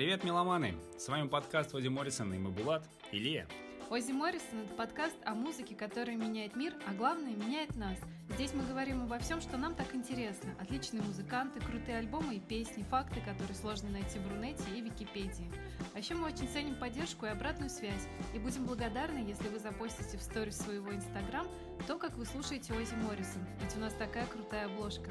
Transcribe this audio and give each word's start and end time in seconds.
Привет, 0.00 0.24
меломаны! 0.24 0.76
С 0.96 1.08
вами 1.08 1.28
подкаст 1.28 1.74
Ози 1.74 1.88
Моррисон 1.88 2.32
и 2.32 2.38
мы 2.38 2.50
Булат 2.50 2.88
и 3.12 3.18
Лия. 3.18 3.46
Ози 3.90 4.12
Моррисон– 4.12 4.60
это 4.64 4.72
подкаст 4.72 5.16
о 5.26 5.34
музыке, 5.34 5.74
которая 5.74 6.16
меняет 6.16 6.56
мир, 6.56 6.72
а 6.88 6.94
главное– 6.94 7.32
меняет 7.36 7.76
нас. 7.76 7.98
Здесь 8.30 8.54
мы 8.54 8.64
говорим 8.64 9.02
обо 9.02 9.18
всем, 9.18 9.42
что 9.42 9.58
нам 9.58 9.74
так 9.74 9.94
интересно. 9.94 10.54
Отличные 10.58 11.02
музыканты, 11.02 11.60
крутые 11.60 11.98
альбомы 11.98 12.36
и 12.36 12.40
песни, 12.40 12.82
факты, 12.84 13.20
которые 13.20 13.54
сложно 13.54 13.90
найти 13.90 14.18
в 14.18 14.26
Рунете 14.32 14.64
и 14.74 14.80
Википедии. 14.80 15.52
А 15.92 15.98
еще 15.98 16.14
мы 16.14 16.28
очень 16.28 16.48
ценим 16.48 16.76
поддержку 16.76 17.26
и 17.26 17.28
обратную 17.28 17.68
связь, 17.68 18.08
и 18.32 18.38
будем 18.38 18.64
благодарны, 18.64 19.18
если 19.18 19.48
вы 19.48 19.58
запостите 19.58 20.16
в 20.16 20.22
сторис 20.22 20.56
своего 20.56 20.94
Инстаграм 20.94 21.46
то, 21.86 21.98
как 21.98 22.16
вы 22.16 22.24
слушаете 22.24 22.72
Ози 22.72 22.94
Моррисон, 22.94 23.44
ведь 23.60 23.76
у 23.76 23.80
нас 23.80 23.92
такая 23.92 24.24
крутая 24.24 24.64
обложка. 24.64 25.10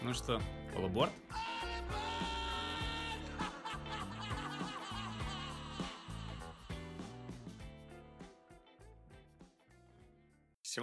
Ну 0.00 0.14
что, 0.14 0.40
полуборд? 0.72 1.12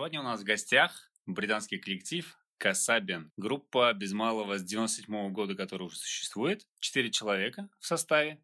Сегодня 0.08 0.22
у 0.22 0.24
нас 0.24 0.40
в 0.40 0.46
гостях 0.46 1.12
британский 1.26 1.80
коллектив 1.80 2.38
Касабин. 2.58 3.30
Группа 3.36 3.92
без 3.92 4.14
малого 4.14 4.58
с 4.58 4.64
97 4.64 5.34
года, 5.34 5.54
которая 5.54 5.88
уже 5.90 5.98
существует. 5.98 6.66
Четыре 6.80 7.12
человека 7.12 7.68
в 7.82 7.86
составе. 7.86 8.42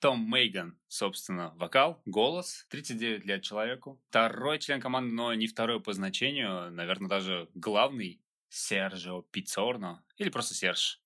Том 0.00 0.28
Мейган, 0.28 0.76
собственно, 0.88 1.54
вокал, 1.54 2.02
голос, 2.04 2.66
39 2.70 3.24
лет 3.26 3.44
человеку. 3.44 4.02
Второй 4.08 4.58
член 4.58 4.80
команды, 4.80 5.14
но 5.14 5.32
не 5.34 5.46
второй 5.46 5.80
по 5.80 5.92
значению, 5.92 6.72
наверное, 6.72 7.08
даже 7.08 7.48
главный, 7.54 8.20
Сержио 8.48 9.22
Пицорно, 9.22 10.04
или 10.16 10.30
просто 10.30 10.54
Серж. 10.54 11.00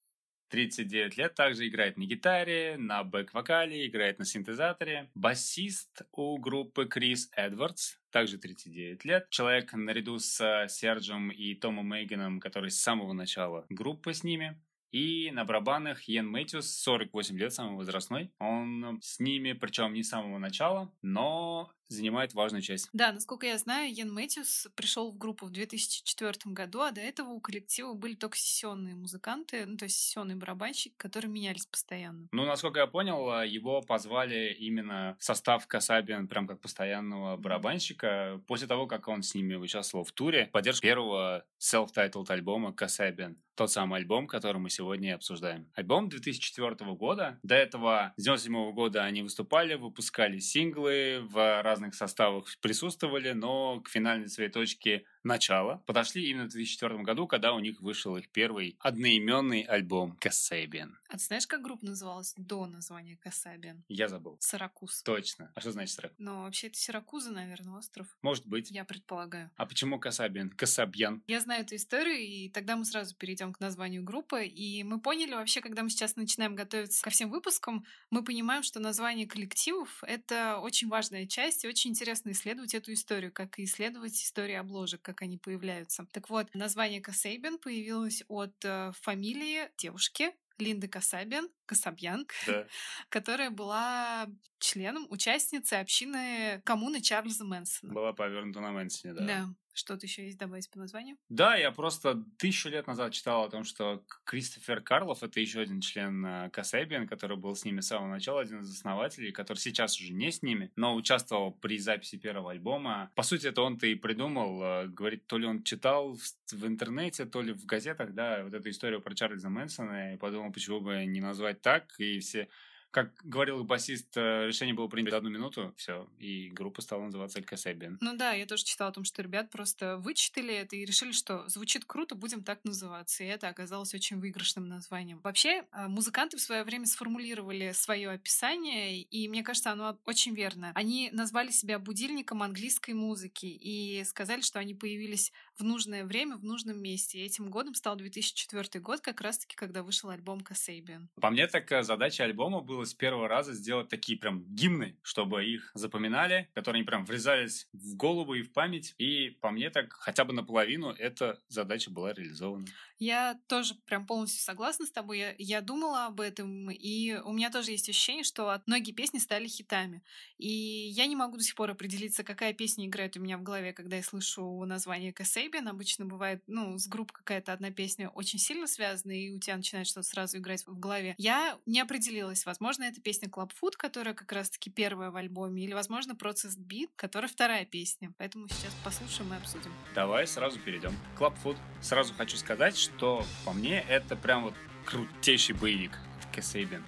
39 0.52 1.16
лет, 1.16 1.34
также 1.34 1.66
играет 1.66 1.96
на 1.96 2.04
гитаре, 2.04 2.77
на 2.79 3.02
бэк-вокале, 3.04 3.87
играет 3.87 4.18
на 4.18 4.27
синтезаторе. 4.27 5.10
Басист 5.15 6.02
у 6.13 6.37
группы 6.37 6.85
Крис 6.85 7.30
Эдвардс, 7.35 7.96
также 8.10 8.37
39 8.37 9.02
лет. 9.07 9.30
Человек 9.30 9.73
наряду 9.73 10.18
с 10.18 10.66
Серджем 10.68 11.30
и 11.30 11.54
Томом 11.54 11.87
Мейганом, 11.88 12.38
который 12.38 12.71
с 12.71 12.82
самого 12.82 13.15
начала 13.15 13.65
группы 13.71 14.12
с 14.12 14.24
ними. 14.24 14.60
И 14.90 15.30
на 15.30 15.46
барабанах 15.46 16.02
Йен 16.02 16.29
Мэтьюс, 16.29 16.71
48 16.82 17.38
лет, 17.38 17.55
самый 17.55 17.77
возрастной. 17.77 18.30
Он 18.38 19.01
с 19.01 19.21
ними, 19.21 19.55
причем 19.55 19.95
не 19.95 20.02
с 20.02 20.10
самого 20.10 20.37
начала, 20.37 20.93
но 21.01 21.73
занимает 21.93 22.35
важную 22.35 22.62
часть. 22.62 22.88
Да, 22.93 23.12
насколько 23.12 23.46
я 23.46 23.59
знаю, 23.59 23.93
Йен 23.93 24.12
Мэтьюс 24.12 24.68
пришел 24.74 25.12
в 25.12 25.18
группу 25.18 25.46
в 25.46 25.51
2004 25.51 26.32
году, 26.46 26.80
а 26.80 26.90
до 26.90 27.01
этого 27.01 27.30
у 27.30 27.40
коллектива 27.40 27.95
были 27.95 28.15
только 28.15 28.37
сессионные 28.37 28.95
музыканты, 28.95 29.66
ну, 29.66 29.76
то 29.76 29.84
есть 29.84 29.96
сессионный 29.96 30.34
барабанщик, 30.34 30.96
которые 30.96 31.30
менялись 31.30 31.66
постоянно. 31.66 32.29
Ну, 32.32 32.45
насколько 32.45 32.80
я 32.80 32.87
понял, 32.87 33.43
его 33.43 33.82
позвали 33.82 34.57
именно 34.59 35.16
в 35.18 35.24
состав 35.24 35.66
Касабин, 35.66 36.29
прям 36.29 36.46
как 36.46 36.60
постоянного 36.60 37.37
барабанщика, 37.37 38.40
после 38.46 38.66
того, 38.66 38.87
как 38.87 39.09
он 39.09 39.23
с 39.23 39.34
ними 39.34 39.54
участвовал 39.54 40.04
в 40.04 40.12
туре, 40.12 40.49
поддержка 40.52 40.87
первого 40.87 41.45
self-titled 41.60 42.30
альбома 42.30 42.73
Касабин. 42.73 43.37
Тот 43.54 43.71
самый 43.71 44.01
альбом, 44.01 44.27
который 44.27 44.56
мы 44.56 44.71
сегодня 44.71 45.10
и 45.10 45.12
обсуждаем. 45.12 45.71
Альбом 45.74 46.09
2004 46.09 46.74
года. 46.95 47.38
До 47.43 47.54
этого, 47.54 48.15
с 48.16 48.23
97 48.23 48.73
года 48.73 49.04
они 49.04 49.23
выступали, 49.23 49.74
выпускали 49.74 50.38
синглы 50.38 51.21
в 51.21 51.62
разных 51.62 51.82
разных 51.83 51.95
составах 51.95 52.47
присутствовали, 52.61 53.33
но 53.33 53.80
к 53.80 53.88
финальной 53.88 54.29
своей 54.29 54.51
точке 54.51 55.05
начала 55.24 55.78
подошли 55.87 56.28
именно 56.28 56.45
в 56.45 56.48
2004 56.48 57.02
году, 57.02 57.26
когда 57.26 57.52
у 57.52 57.60
них 57.60 57.80
вышел 57.80 58.16
их 58.16 58.28
первый 58.30 58.76
одноименный 58.80 59.62
альбом 59.62 60.16
«Кассабиан». 60.20 60.98
А 61.09 61.18
ты 61.18 61.24
знаешь, 61.24 61.46
как 61.46 61.62
группа 61.62 61.84
называлась 61.84 62.34
до 62.37 62.66
названия 62.66 63.16
«Кассабиан»? 63.16 63.84
Я 63.88 64.09
забыл. 64.09 64.38
«Саракуз». 64.41 65.03
Точно. 65.03 65.53
А 65.54 65.60
что 65.60 65.72
значит 65.72 65.94
«Саракуз»? 65.94 66.16
Ну, 66.19 66.43
вообще 66.43 66.69
это 66.69 66.78
Сиракуза, 66.78 67.32
наверное, 67.32 67.78
остров. 67.78 68.06
Может 68.22 68.47
быть. 68.47 68.71
Я 68.71 68.84
предполагаю. 68.84 69.50
А 69.56 69.66
почему 69.66 69.99
«Кассабиан»? 69.99 70.50
«Кассабьян». 70.50 71.22
Я 71.27 71.41
знаю 71.41 71.62
эту 71.62 71.77
историю, 71.77 72.19
и 72.19 72.49
тогда 72.49 72.77
мы 72.77 72.84
сразу 72.84 73.15
перейдем 73.16 73.53
к 73.53 73.61
названию 73.61 74.03
группы. 74.03 74.47
И 74.47 74.82
мы 74.84 75.00
поняли 75.00 75.34
вообще, 75.34 75.61
когда 75.61 75.82
мы 75.82 75.91
сейчас 75.91 76.16
начинаем 76.16 76.55
готовиться 76.55 77.03
ко 77.03 77.11
всем 77.11 77.31
выпускам, 77.31 77.84
мы 78.11 78.25
понимаем, 78.25 78.62
что 78.62 78.81
название 78.81 79.27
коллективов— 79.27 80.03
это 80.06 80.59
очень 80.59 80.88
важная 80.88 81.27
часть, 81.27 81.65
и 81.65 81.69
очень 81.69 81.91
интересно 81.91 82.31
исследовать 82.31 82.75
эту 82.75 82.93
историю, 82.93 83.32
как 83.32 83.59
и 83.59 83.65
исследовать 83.65 84.15
историю 84.15 84.61
обложек, 84.61 85.03
как 85.12 85.23
они 85.23 85.37
появляются. 85.37 86.06
Так 86.12 86.31
вот, 86.31 86.55
название 86.55 87.00
Касейбен 87.00 87.59
появилось 87.59 88.25
от 88.28 88.55
э, 88.65 88.93
фамилии 89.03 89.69
девушки, 89.77 90.33
Линды 90.59 90.89
Касабиан, 90.89 91.49
Касабьян, 91.72 92.27
да. 92.47 92.66
которая 93.09 93.50
была 93.50 94.28
членом, 94.59 95.06
участницей 95.10 95.81
общины 95.81 96.60
коммуны 96.65 97.00
Чарльза 97.00 97.44
Мэнсона. 97.44 97.93
Была 97.93 98.12
повернута 98.12 98.60
на 98.60 98.72
Мэнсоне, 98.72 99.15
да. 99.15 99.27
Да. 99.27 99.49
Что-то 99.75 100.05
еще 100.05 100.27
есть 100.27 100.38
добавить 100.38 100.71
по 100.71 100.78
названию? 100.78 101.16
Да, 101.31 101.56
я 101.56 101.71
просто 101.71 102.22
тысячу 102.37 102.69
лет 102.69 102.87
назад 102.87 103.12
читал 103.12 103.44
о 103.44 103.49
том, 103.49 103.65
что 103.65 104.05
Кристофер 104.25 104.82
Карлов 104.82 105.22
это 105.22 105.41
еще 105.41 105.61
один 105.61 105.81
член 105.81 106.25
э, 106.27 106.50
Касэбиан, 106.50 107.09
который 107.09 107.38
был 107.38 107.55
с 107.55 107.65
ними 107.65 107.81
с 107.81 107.87
самого 107.87 108.11
начала, 108.11 108.43
один 108.43 108.61
из 108.61 108.71
основателей, 108.71 109.32
который 109.32 109.59
сейчас 109.59 109.99
уже 109.99 110.12
не 110.12 110.31
с 110.31 110.43
ними, 110.43 110.71
но 110.77 110.94
участвовал 110.94 111.53
при 111.53 111.78
записи 111.78 112.16
первого 112.16 112.50
альбома. 112.50 113.11
По 113.15 113.22
сути, 113.22 113.47
это 113.47 113.62
он-то 113.62 113.87
и 113.87 113.94
придумал. 113.94 114.62
Э, 114.62 114.87
говорит, 114.88 115.27
то 115.27 115.38
ли 115.38 115.47
он 115.47 115.62
читал 115.62 116.16
в, 116.16 116.53
в 116.53 116.66
интернете, 116.66 117.25
то 117.25 117.41
ли 117.41 117.55
в 117.55 117.65
газетах, 117.65 118.12
да, 118.12 118.44
вот 118.44 118.53
эту 118.53 118.69
историю 118.69 119.00
про 119.00 119.15
Чарльза 119.15 119.49
Мэнсона, 119.49 120.15
и 120.15 120.16
подумал, 120.19 120.53
почему 120.53 120.81
бы 120.81 121.03
не 121.06 121.22
назвать 121.22 121.62
так, 121.62 121.95
и 121.99 122.19
все 122.21 122.49
как 122.93 123.11
говорил 123.25 123.65
басист, 123.65 124.17
э, 124.17 124.47
решение 124.47 124.75
было 124.75 124.87
принято 124.87 125.13
за 125.13 125.17
одну 125.17 125.31
минуту, 125.31 125.75
все, 125.77 126.07
и 126.19 126.51
группа 126.51 126.83
стала 126.83 127.03
называться 127.07 127.41
Касебиан. 127.41 127.97
Ну 128.01 128.17
да, 128.17 128.33
я 128.33 128.47
тоже 128.47 128.65
читала 128.65 128.91
о 128.91 128.93
том, 128.93 129.05
что 129.05 129.23
ребят 129.23 129.51
просто 129.51 129.97
вычитали 129.97 130.55
это 130.55 130.77
и 130.77 130.85
решили, 130.85 131.13
что 131.13 131.49
звучит 131.49 131.87
круто, 131.87 132.15
будем 132.15 132.45
так 132.45 132.61
называться. 132.65 133.25
И 133.25 133.27
это 133.27 133.49
оказалось 133.49 133.95
очень 133.95 134.21
выигрышным 134.21 134.69
названием. 134.69 135.21
Вообще, 135.25 135.65
а, 135.71 135.89
музыканты 135.89 136.37
в 136.37 136.41
свое 136.41 136.65
время 136.65 136.85
сформулировали 136.85 137.73
свое 137.73 138.11
описание, 138.11 139.01
и 139.01 139.27
мне 139.27 139.43
кажется, 139.43 139.73
оно 139.73 139.99
очень 140.05 140.35
верно. 140.35 140.73
Они 140.75 141.09
назвали 141.13 141.51
себя 141.51 141.79
будильником 141.79 142.43
английской 142.43 142.93
музыки 142.93 143.47
и 143.47 144.05
сказали, 144.05 144.43
что 144.43 144.59
они 144.59 144.75
появились 144.75 145.33
в 145.57 145.65
нужное 145.65 146.05
время, 146.05 146.37
в 146.37 146.45
нужном 146.45 146.79
месте. 146.81 147.21
И 147.21 147.25
этим 147.25 147.51
годом 147.51 147.75
стал 147.75 147.97
2004 147.97 148.81
год, 148.81 149.01
как 149.01 149.23
раз-таки, 149.23 149.57
когда 149.57 149.83
вышел 149.83 150.11
альбом 150.11 150.43
Касейбиан. 150.43 151.09
По 151.21 151.31
мне, 151.31 151.47
так 151.47 151.73
э, 151.73 151.83
задача 151.83 152.25
альбома 152.25 152.61
была 152.61 152.81
было 152.82 152.87
с 152.87 152.94
первого 152.94 153.28
раза 153.28 153.53
сделать 153.53 153.88
такие 153.88 154.19
прям 154.19 154.44
гимны, 154.54 154.97
чтобы 155.03 155.44
их 155.44 155.70
запоминали, 155.75 156.48
которые 156.53 156.81
они 156.81 156.87
прям 156.87 157.04
врезались 157.04 157.69
в 157.72 157.94
голову 157.97 158.34
и 158.34 158.43
в 158.43 158.53
память. 158.53 158.94
И 158.98 159.31
по 159.41 159.50
мне 159.50 159.70
так 159.70 159.93
хотя 159.93 160.25
бы 160.25 160.32
наполовину 160.32 160.91
эта 160.91 161.41
задача 161.48 161.91
была 161.91 162.12
реализована. 162.12 162.66
Я 163.03 163.37
тоже 163.49 163.75
прям 163.87 164.07
полностью 164.07 164.41
согласна 164.41 164.87
с 164.87 164.93
тобой. 164.93 165.19
Я, 165.19 165.35
я 165.37 165.61
думала 165.61 166.07
об 166.07 166.21
этом, 166.21 166.71
и 166.71 167.17
у 167.25 167.33
меня 167.33 167.51
тоже 167.51 167.73
есть 167.73 167.89
ощущение, 167.89 168.23
что 168.23 168.63
многие 168.67 168.93
песни 168.93 169.19
стали 169.19 169.49
хитами. 169.49 170.05
И 170.39 170.49
я 170.49 171.07
не 171.09 171.17
могу 171.17 171.37
до 171.37 171.43
сих 171.43 171.57
пор 171.57 171.73
определиться, 171.73 172.23
какая 172.23 172.53
песня 172.53 172.87
играет 172.87 173.17
у 173.17 173.21
меня 173.21 173.39
в 173.39 173.43
голове, 173.43 173.73
когда 173.73 173.97
я 173.97 174.05
слышу 174.05 174.65
название 174.67 175.12
Касейбин. 175.12 175.67
Обычно 175.67 176.05
бывает, 176.05 176.45
ну, 176.47 176.79
с 176.79 176.87
групп 176.87 177.11
какая-то 177.11 177.53
одна 177.53 177.73
песня 177.73 178.09
очень 178.09 178.39
сильно 178.39 178.69
связана, 178.69 179.11
и 179.11 179.33
у 179.35 179.41
тебя 179.41 179.57
начинает 179.57 179.89
что-то 179.89 180.07
сразу 180.07 180.39
играть 180.39 180.65
в 180.65 180.79
голове. 180.79 181.17
Я 181.19 181.59
не 181.67 181.81
определилась. 181.81 182.47
Возможно, 182.47 182.85
это 182.85 183.01
песня 183.01 183.29
Club 183.29 183.51
Food, 183.61 183.73
которая 183.77 184.15
как 184.15 184.31
раз-таки 184.31 184.71
первая 184.71 185.11
в 185.11 185.17
альбоме, 185.17 185.65
или, 185.65 185.75
возможно, 185.75 186.12
Process 186.12 186.57
Beat, 186.57 186.91
которая 186.95 187.29
вторая 187.29 187.65
песня. 187.65 188.15
Поэтому 188.17 188.47
сейчас 188.47 188.73
послушаем 188.85 189.35
и 189.35 189.39
обсудим. 189.39 189.73
Давай 189.93 190.25
сразу 190.29 190.61
перейдем. 190.61 190.95
Club 191.19 191.35
Food. 191.43 191.59
Сразу 191.81 192.15
хочу 192.15 192.37
сказать, 192.37 192.77
что 192.77 192.92
по 192.99 193.53
мне 193.53 193.81
это 193.89 194.17
прям 194.17 194.44
вот 194.44 194.55
крутейший 194.85 195.55
боевик. 195.55 195.99
Кэсейбин. 196.33 196.85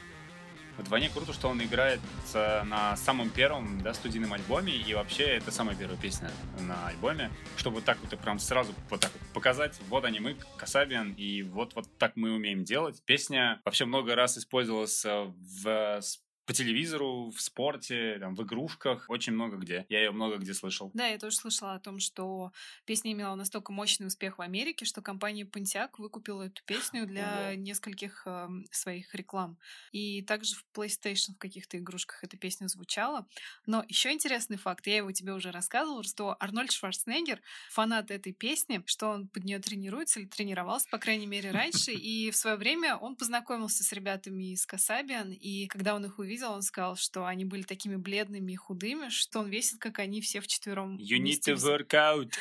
Вдвойне 0.76 1.08
круто, 1.08 1.32
что 1.32 1.48
он 1.48 1.62
играет 1.62 2.00
на 2.34 2.96
самом 2.96 3.30
первом 3.30 3.80
да, 3.80 3.94
студийном 3.94 4.32
альбоме, 4.32 4.74
и 4.74 4.92
вообще 4.94 5.24
это 5.24 5.52
самая 5.52 5.76
первая 5.76 5.96
песня 5.96 6.32
на 6.60 6.88
альбоме, 6.88 7.30
чтобы 7.56 7.80
так 7.80 7.98
вот 8.02 8.18
прям 8.18 8.40
сразу 8.40 8.74
вот 8.90 9.00
так 9.00 9.12
вот 9.12 9.22
показать, 9.32 9.78
вот 9.88 10.04
они 10.04 10.18
мы, 10.18 10.36
Касабиан, 10.56 11.12
и 11.12 11.42
вот, 11.42 11.76
вот 11.76 11.86
так 11.98 12.16
мы 12.16 12.32
умеем 12.32 12.64
делать. 12.64 13.00
Песня 13.04 13.60
вообще 13.64 13.84
много 13.84 14.16
раз 14.16 14.36
использовалась 14.36 15.04
э, 15.04 15.32
в 15.62 16.00
по 16.46 16.52
телевизору, 16.52 17.30
в 17.30 17.40
спорте, 17.40 18.18
там, 18.20 18.34
в 18.34 18.42
игрушках, 18.42 19.06
очень 19.08 19.32
много 19.32 19.56
где. 19.56 19.86
Я 19.88 20.00
ее 20.00 20.10
много 20.10 20.36
где 20.36 20.52
слышал. 20.52 20.90
Да, 20.94 21.06
я 21.06 21.18
тоже 21.18 21.36
слышала 21.36 21.74
о 21.74 21.80
том, 21.80 21.98
что 21.98 22.52
песня 22.84 23.12
имела 23.12 23.34
настолько 23.34 23.72
мощный 23.72 24.06
успех 24.06 24.38
в 24.38 24.42
Америке, 24.42 24.84
что 24.84 25.00
компания 25.00 25.44
Pontiac 25.44 25.90
выкупила 25.98 26.42
эту 26.42 26.62
песню 26.64 27.06
для 27.06 27.50
Ого. 27.50 27.54
нескольких 27.54 28.22
э, 28.26 28.48
своих 28.70 29.14
реклам. 29.14 29.58
И 29.92 30.22
также 30.22 30.54
в 30.56 30.64
PlayStation 30.74 31.34
в 31.34 31.38
каких-то 31.38 31.78
игрушках 31.78 32.22
эта 32.22 32.36
песня 32.36 32.68
звучала. 32.68 33.26
Но 33.66 33.84
еще 33.88 34.12
интересный 34.12 34.58
факт, 34.58 34.86
я 34.86 34.98
его 34.98 35.12
тебе 35.12 35.32
уже 35.32 35.50
рассказывала, 35.50 36.02
что 36.02 36.36
Арнольд 36.38 36.72
Шварценеггер 36.72 37.40
фанат 37.70 38.10
этой 38.10 38.32
песни, 38.32 38.82
что 38.86 39.08
он 39.08 39.28
под 39.28 39.44
нее 39.44 39.58
тренируется 39.60 40.20
или 40.20 40.26
тренировался, 40.26 40.88
по 40.90 40.98
крайней 40.98 41.26
мере, 41.26 41.50
раньше. 41.50 41.92
И 42.04 42.30
в 42.30 42.36
свое 42.36 42.56
время 42.56 42.96
он 42.96 43.16
познакомился 43.16 43.82
с 43.82 43.92
ребятами 43.92 44.52
из 44.52 44.66
Касабиан, 44.66 45.32
и 45.32 45.66
когда 45.66 45.94
он 45.94 46.04
их 46.04 46.18
увидел, 46.18 46.33
видел, 46.34 46.52
он 46.52 46.62
сказал, 46.62 46.96
что 46.96 47.26
они 47.26 47.44
были 47.44 47.62
такими 47.62 47.96
бледными 47.96 48.52
и 48.52 48.56
худыми, 48.56 49.08
что 49.08 49.40
он 49.40 49.48
весит, 49.48 49.80
как 49.80 49.98
они 49.98 50.20
все 50.20 50.40
вчетвером. 50.40 50.96
You 50.98 51.18
need 51.18 51.40
to 51.46 51.54
work 51.54 51.90
out. 51.90 52.32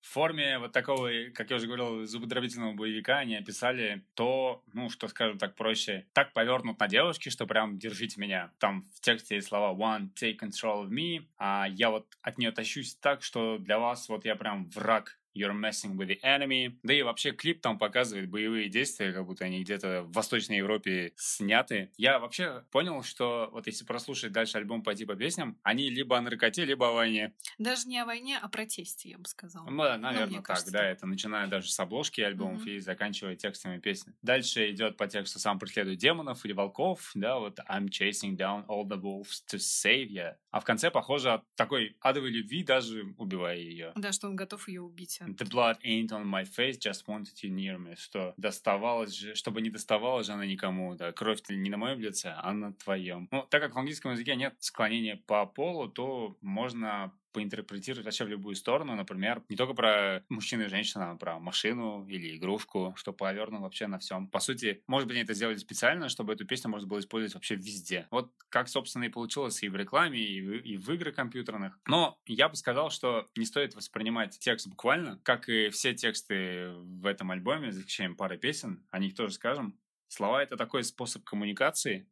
В 0.00 0.10
форме 0.10 0.58
вот 0.58 0.72
такого, 0.72 1.10
как 1.34 1.50
я 1.50 1.56
уже 1.56 1.66
говорил, 1.66 2.06
зубодробительного 2.06 2.72
боевика 2.72 3.18
они 3.18 3.36
описали 3.36 4.06
то, 4.14 4.62
ну, 4.72 4.88
что, 4.88 5.06
скажем 5.06 5.36
так, 5.36 5.54
проще, 5.54 6.06
так 6.14 6.32
повернут 6.32 6.80
на 6.80 6.88
девушке, 6.88 7.28
что 7.28 7.46
прям 7.46 7.78
держите 7.78 8.18
меня. 8.18 8.50
Там 8.58 8.84
в 8.94 9.00
тексте 9.02 9.34
есть 9.34 9.48
слова 9.48 9.76
one, 9.76 10.08
take 10.14 10.38
control 10.38 10.86
of 10.86 10.88
me, 10.88 11.26
а 11.36 11.66
я 11.68 11.90
вот 11.90 12.06
от 12.22 12.38
нее 12.38 12.52
тащусь 12.52 12.94
так, 12.96 13.22
что 13.22 13.58
для 13.58 13.78
вас 13.78 14.08
вот 14.08 14.24
я 14.24 14.34
прям 14.34 14.70
враг, 14.70 15.17
You're 15.34 15.58
messing 15.58 15.96
with 15.96 16.08
the 16.08 16.18
enemy. 16.22 16.78
Да 16.82 16.92
и 16.92 17.02
вообще 17.02 17.32
клип 17.32 17.60
там 17.60 17.78
показывает 17.78 18.28
боевые 18.28 18.68
действия, 18.68 19.12
как 19.12 19.26
будто 19.26 19.44
они 19.44 19.62
где-то 19.62 20.02
в 20.02 20.12
Восточной 20.12 20.58
Европе 20.58 21.12
сняты. 21.16 21.90
Я 21.96 22.18
вообще 22.18 22.64
понял, 22.70 23.02
что 23.02 23.48
вот 23.52 23.66
если 23.66 23.84
прослушать 23.84 24.32
дальше 24.32 24.58
альбом 24.58 24.82
«Пойти 24.82 25.04
по 25.04 25.14
песням», 25.14 25.58
они 25.62 25.90
либо 25.90 26.18
о 26.18 26.20
наркоте, 26.20 26.64
либо 26.64 26.88
о 26.88 26.92
войне. 26.92 27.34
Даже 27.58 27.88
не 27.88 27.98
о 27.98 28.04
войне, 28.04 28.38
а 28.40 28.46
о 28.46 28.48
протесте, 28.48 29.10
я 29.10 29.18
бы 29.18 29.26
сказала. 29.26 29.68
Ну, 29.68 29.82
да, 29.82 29.98
наверное, 29.98 30.28
ну, 30.28 30.36
так, 30.36 30.46
кажется, 30.46 30.72
да. 30.72 30.84
Это 30.84 31.06
начиная 31.06 31.46
даже 31.46 31.70
с 31.70 31.78
обложки 31.80 32.20
альбомов 32.20 32.66
mm-hmm. 32.66 32.76
и 32.76 32.80
заканчивая 32.80 33.36
текстами 33.36 33.78
песен. 33.78 34.14
Дальше 34.22 34.70
идет 34.70 34.96
по 34.96 35.06
тексту 35.06 35.38
«Сам 35.38 35.58
преследует 35.58 35.98
демонов» 35.98 36.44
или 36.44 36.52
«Волков», 36.52 37.10
да, 37.14 37.38
вот 37.38 37.58
«I'm 37.68 37.88
chasing 37.88 38.36
down 38.36 38.66
all 38.66 38.86
the 38.86 39.00
wolves 39.00 39.42
to 39.52 39.58
save 39.58 40.08
you». 40.08 40.34
А 40.50 40.60
в 40.60 40.64
конце, 40.64 40.90
похоже, 40.90 41.32
от 41.32 41.44
такой 41.54 41.96
адовой 42.00 42.30
любви 42.30 42.64
даже 42.64 43.14
убивая 43.18 43.58
ее. 43.58 43.92
Да, 43.94 44.12
что 44.12 44.28
он 44.28 44.36
готов 44.36 44.66
ее 44.68 44.80
убить. 44.80 45.17
The 45.20 45.44
blood 45.44 45.78
ain't 45.84 46.12
on 46.12 46.26
my 46.26 46.44
face, 46.44 46.76
just 46.78 47.06
wanted 47.06 47.42
you 47.42 47.50
near 47.50 47.78
me. 47.78 47.94
Что 47.96 48.34
доставалось 48.36 49.14
же, 49.14 49.34
чтобы 49.34 49.60
не 49.60 49.70
доставалась 49.70 50.26
же 50.26 50.32
она 50.32 50.46
никому, 50.46 50.94
да, 50.94 51.12
кровь 51.12 51.40
не 51.48 51.70
на 51.70 51.76
моем 51.76 52.00
лице, 52.00 52.34
а 52.36 52.52
на 52.52 52.72
твоем. 52.72 53.28
Ну, 53.30 53.42
так 53.50 53.62
как 53.62 53.74
в 53.74 53.78
английском 53.78 54.12
языке 54.12 54.36
нет 54.36 54.54
склонения 54.60 55.20
по 55.26 55.46
полу, 55.46 55.88
то 55.88 56.36
можно 56.40 57.12
поинтерпретировать 57.38 58.04
вообще 58.04 58.24
в 58.24 58.28
любую 58.28 58.56
сторону, 58.56 58.96
например, 58.96 59.44
не 59.48 59.54
только 59.54 59.72
про 59.72 60.24
мужчину 60.28 60.64
и 60.64 60.68
женщину, 60.68 61.04
а 61.04 61.14
про 61.14 61.38
машину 61.38 62.04
или 62.08 62.36
игрушку, 62.36 62.94
что 62.96 63.12
повернуто 63.12 63.62
вообще 63.62 63.86
на 63.86 64.00
всем. 64.00 64.26
По 64.26 64.40
сути, 64.40 64.82
может 64.88 65.06
быть, 65.06 65.14
они 65.14 65.22
это 65.22 65.34
сделали 65.34 65.56
специально, 65.56 66.08
чтобы 66.08 66.32
эту 66.32 66.44
песню 66.44 66.68
можно 66.68 66.88
было 66.88 66.98
использовать 66.98 67.34
вообще 67.34 67.54
везде. 67.54 68.08
Вот 68.10 68.32
как, 68.48 68.68
собственно, 68.68 69.04
и 69.04 69.08
получилось 69.08 69.62
и 69.62 69.68
в 69.68 69.76
рекламе, 69.76 70.20
и 70.20 70.40
в, 70.40 70.52
и 70.64 70.76
в 70.76 70.90
играх 70.90 71.14
компьютерных. 71.14 71.78
Но 71.86 72.18
я 72.26 72.48
бы 72.48 72.56
сказал, 72.56 72.90
что 72.90 73.28
не 73.36 73.44
стоит 73.44 73.76
воспринимать 73.76 74.36
текст 74.40 74.66
буквально, 74.66 75.20
как 75.22 75.48
и 75.48 75.68
все 75.68 75.94
тексты 75.94 76.70
в 76.72 77.06
этом 77.06 77.30
альбоме, 77.30 77.70
за 77.70 77.78
исключением 77.82 78.16
пары 78.16 78.36
песен, 78.36 78.84
о 78.90 78.98
них 78.98 79.14
тоже 79.14 79.34
скажем. 79.34 79.78
Слова— 80.08 80.42
это 80.42 80.56
такой 80.56 80.82
способ 80.82 81.22
коммуникации, 81.22 82.10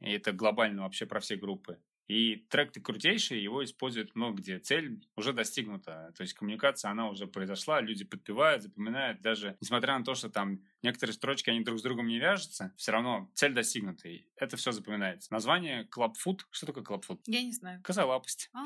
и 0.00 0.10
это 0.10 0.32
глобально 0.32 0.82
вообще 0.82 1.06
про 1.06 1.20
все 1.20 1.36
группы. 1.36 1.78
И 2.08 2.36
трек-то 2.48 2.80
крутейший, 2.80 3.40
его 3.40 3.62
используют 3.62 4.16
много 4.16 4.38
где. 4.38 4.58
Цель 4.58 5.06
уже 5.14 5.34
достигнута. 5.34 6.12
То 6.16 6.22
есть 6.22 6.32
коммуникация, 6.32 6.90
она 6.90 7.08
уже 7.08 7.26
произошла, 7.26 7.82
люди 7.82 8.04
подпевают, 8.04 8.62
запоминают. 8.62 9.20
Даже 9.20 9.56
несмотря 9.60 9.98
на 9.98 10.04
то, 10.04 10.14
что 10.14 10.30
там 10.30 10.62
некоторые 10.82 11.14
строчки, 11.14 11.50
они 11.50 11.60
друг 11.60 11.78
с 11.78 11.82
другом 11.82 12.08
не 12.08 12.18
вяжутся, 12.18 12.72
все 12.76 12.92
равно 12.92 13.30
цель 13.34 13.52
достигнута. 13.52 14.08
И 14.08 14.26
это 14.36 14.56
все 14.56 14.72
запоминается. 14.72 15.32
Название 15.32 15.86
Club 15.94 16.14
Food. 16.24 16.40
Что 16.50 16.64
такое 16.64 16.82
Club 16.82 17.04
Food? 17.06 17.20
Я 17.26 17.42
не 17.42 17.52
знаю. 17.52 17.82
Козолапость. 17.82 18.50
А. 18.54 18.64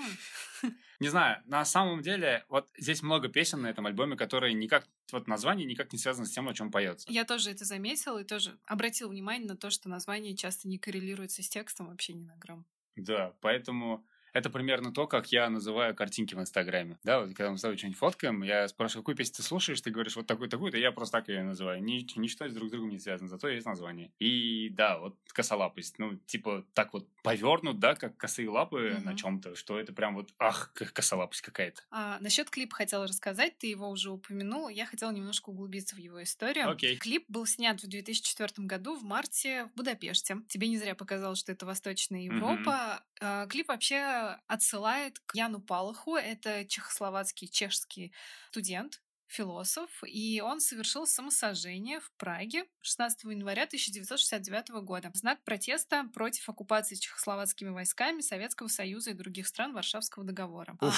Не 1.01 1.09
знаю, 1.09 1.43
на 1.47 1.65
самом 1.65 2.01
деле, 2.01 2.45
вот 2.49 2.69
здесь 2.79 3.03
много 3.03 3.29
песен 3.29 3.63
на 3.63 3.67
этом 3.67 3.87
альбоме, 3.87 4.17
которые 4.17 4.55
никак, 4.55 4.87
вот 5.11 5.27
название 5.27 5.67
никак 5.67 5.93
не 5.93 5.99
связано 5.99 6.27
с 6.27 6.31
тем, 6.31 6.49
о 6.49 6.55
чем 6.55 6.71
поется. 6.71 7.11
Я 7.11 7.25
тоже 7.25 7.51
это 7.51 7.65
заметила 7.65 8.19
и 8.19 8.25
тоже 8.25 8.57
обратил 8.67 9.09
внимание 9.09 9.49
на 9.49 9.57
то, 9.57 9.71
что 9.71 9.89
название 9.89 10.37
часто 10.37 10.69
не 10.69 10.79
коррелируется 10.79 11.43
с 11.43 11.49
текстом 11.49 11.89
вообще 11.89 12.13
ни 12.13 12.23
на 12.23 12.37
грамм. 12.37 12.65
Да, 12.97 13.35
поэтому 13.41 14.05
это 14.33 14.51
примерно 14.51 14.93
то, 14.93 15.07
как 15.07 15.31
я 15.33 15.49
называю 15.51 15.95
картинки 15.95 16.35
в 16.35 16.41
Инстаграме. 16.41 16.99
Да, 17.05 17.21
вот 17.21 17.35
когда 17.35 17.51
мы 17.51 17.59
с 17.59 17.63
тобой 17.63 17.77
что-нибудь 17.77 17.99
фоткаем, 17.99 18.43
я 18.43 18.67
спрашиваю, 18.69 19.03
какую 19.03 19.17
песню 19.17 19.37
ты 19.37 19.43
слушаешь, 19.43 19.81
ты 19.81 19.91
говоришь 19.91 20.17
вот 20.17 20.27
такую-такую, 20.27 20.73
то 20.73 20.79
я 20.79 20.93
просто 20.93 21.19
так 21.19 21.29
ее 21.29 21.43
называю. 21.43 21.83
Ни, 21.83 22.07
ничто 22.19 22.49
с 22.49 22.53
друг 22.53 22.69
с 22.69 22.71
другом 22.73 22.91
не 22.91 22.99
связано, 22.99 23.29
зато 23.29 23.49
есть 23.49 23.67
название. 23.67 24.11
И 24.19 24.71
да, 24.71 24.99
вот 24.99 25.17
косолапость, 25.33 25.99
ну, 25.99 26.17
типа 26.27 26.65
так 26.73 26.93
вот 26.93 27.09
повернут, 27.23 27.79
да, 27.79 27.95
как 27.95 28.17
косые 28.17 28.49
лапы 28.49 28.95
mm-hmm. 28.97 29.05
на 29.05 29.17
чем-то, 29.17 29.55
что 29.55 29.79
это 29.79 29.93
прям 29.93 30.15
вот, 30.15 30.33
ах, 30.39 30.73
косолапость 30.73 31.43
какая-то. 31.43 31.83
А, 31.91 32.19
насчет 32.21 32.49
клипа 32.51 32.77
хотела 32.77 33.07
рассказать, 33.07 33.59
ты 33.59 33.67
его 33.67 33.89
уже 33.89 34.11
упомянул, 34.11 34.69
я 34.69 34.87
хотела 34.87 35.11
немножко 35.13 35.51
углубиться 35.51 35.95
в 35.95 35.99
его 35.99 36.23
историю. 36.23 36.71
Okay. 36.71 36.97
Клип 36.97 37.25
был 37.29 37.47
снят 37.47 37.83
в 37.83 37.87
2004 37.87 38.67
году 38.67 38.97
в 38.97 39.03
марте 39.03 39.67
в 39.67 39.77
Будапеште. 39.77 40.39
Тебе 40.49 40.69
не 40.69 40.79
зря 40.79 40.95
показалось, 40.95 41.39
что 41.39 41.53
это 41.53 41.67
Восточная 41.67 42.23
Европа. 42.23 42.71
Mm-hmm. 42.71 43.17
А, 43.21 43.47
клип 43.47 43.69
вообще 43.69 44.22
отсылает 44.47 45.19
к 45.21 45.35
Яну 45.35 45.61
Палаху. 45.61 46.17
Это 46.17 46.65
чехословацкий, 46.67 47.49
чешский 47.49 48.13
студент, 48.51 49.01
философ, 49.33 49.91
и 50.07 50.41
он 50.41 50.61
совершил 50.61 51.07
самосожжение 51.07 52.01
в 52.01 52.13
Праге 52.13 52.65
16 52.83 53.25
января 53.25 53.65
1969 53.65 54.83
года 54.85 55.11
в 55.11 55.17
знак 55.17 55.43
протеста 55.43 56.05
против 56.13 56.49
оккупации 56.49 56.97
чехословацкими 56.97 57.71
войсками 57.71 58.21
Советского 58.21 58.69
Союза 58.69 59.11
и 59.11 59.15
других 59.15 59.47
стран 59.47 59.73
Варшавского 59.73 60.25
договора. 60.25 60.77
А, 60.81 60.93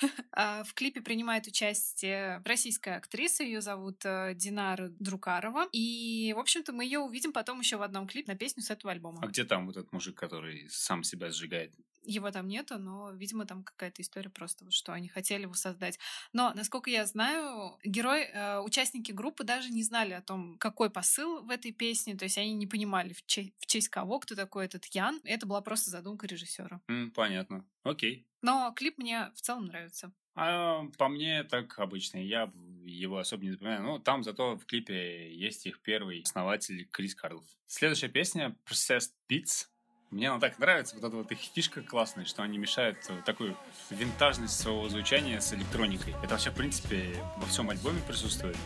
а, 0.32 0.64
в 0.64 0.72
клипе 0.74 1.02
принимает 1.02 1.46
участие 1.46 2.40
российская 2.44 2.96
актриса, 2.96 3.44
ее 3.44 3.60
зовут 3.60 4.04
э, 4.04 4.32
Динара 4.34 4.88
Друкарова, 4.98 5.68
и, 5.72 6.32
в 6.34 6.38
общем-то, 6.38 6.72
мы 6.72 6.84
ее 6.84 7.00
увидим 7.00 7.32
потом 7.32 7.60
еще 7.60 7.76
в 7.76 7.82
одном 7.82 8.06
клипе 8.06 8.32
на 8.32 8.38
песню 8.38 8.62
с 8.62 8.70
этого 8.70 8.92
альбома. 8.92 9.20
А 9.22 9.26
где 9.26 9.44
там 9.44 9.66
вот 9.66 9.76
этот 9.76 9.92
мужик, 9.92 10.16
который 10.16 10.68
сам 10.70 11.04
себя 11.04 11.30
сжигает? 11.30 11.74
Его 12.04 12.30
там 12.30 12.48
нету, 12.48 12.78
но, 12.78 13.10
видимо, 13.12 13.46
там 13.46 13.62
какая-то 13.62 14.02
история 14.02 14.30
просто, 14.30 14.70
что 14.70 14.92
они 14.92 15.08
хотели 15.08 15.42
его 15.42 15.54
создать. 15.54 15.98
Но, 16.32 16.52
насколько 16.54 16.90
я 16.90 17.06
знаю, 17.06 17.78
герой, 17.84 18.22
э, 18.24 18.58
участники 18.60 19.12
группы 19.12 19.44
даже 19.44 19.70
не 19.70 19.82
знали 19.82 20.12
о 20.12 20.22
том, 20.22 20.56
какой 20.58 20.90
посыл 20.90 21.42
в 21.42 21.50
этой 21.50 21.72
песне, 21.72 22.16
то 22.16 22.24
есть 22.24 22.38
они 22.38 22.54
не 22.54 22.66
понимали, 22.66 23.12
в, 23.12 23.24
честь, 23.26 23.52
в 23.58 23.66
честь 23.66 23.88
кого, 23.88 24.18
кто 24.18 24.34
такой 24.34 24.64
этот 24.64 24.84
Ян. 24.86 25.20
Это 25.24 25.46
была 25.46 25.60
просто 25.60 25.90
задумка 25.90 26.26
режиссера. 26.26 26.80
Mm, 26.88 27.10
понятно. 27.10 27.64
Окей. 27.84 28.26
Но 28.42 28.72
клип 28.72 28.98
мне 28.98 29.30
в 29.34 29.40
целом 29.40 29.66
нравится. 29.66 30.12
А 30.34 30.84
по 30.98 31.08
мне 31.08 31.44
так 31.44 31.78
обычно. 31.78 32.18
Я 32.18 32.50
его 32.84 33.18
особо 33.18 33.44
не 33.44 33.50
запоминаю. 33.52 33.82
Но 33.82 33.98
там 33.98 34.22
зато 34.22 34.56
в 34.56 34.64
клипе 34.64 35.34
есть 35.34 35.66
их 35.66 35.80
первый 35.82 36.22
основатель 36.22 36.88
Крис 36.90 37.14
Карлов. 37.14 37.44
Следующая 37.66 38.08
песня 38.08 38.56
Processed 38.66 39.12
Beats 39.30 39.68
мне 40.12 40.28
она 40.28 40.38
так 40.38 40.58
нравится, 40.58 40.94
вот 40.94 41.04
эта 41.04 41.16
вот 41.16 41.32
их 41.32 41.38
фишка 41.40 41.82
классная, 41.82 42.24
что 42.26 42.42
они 42.42 42.58
мешают 42.58 42.98
такую 43.24 43.56
винтажность 43.90 44.58
своего 44.58 44.88
звучания 44.88 45.40
с 45.40 45.52
электроникой. 45.54 46.14
Это 46.22 46.34
вообще, 46.34 46.50
в 46.50 46.54
принципе, 46.54 47.16
во 47.38 47.46
всем 47.46 47.70
альбоме 47.70 48.00
присутствует. 48.06 48.56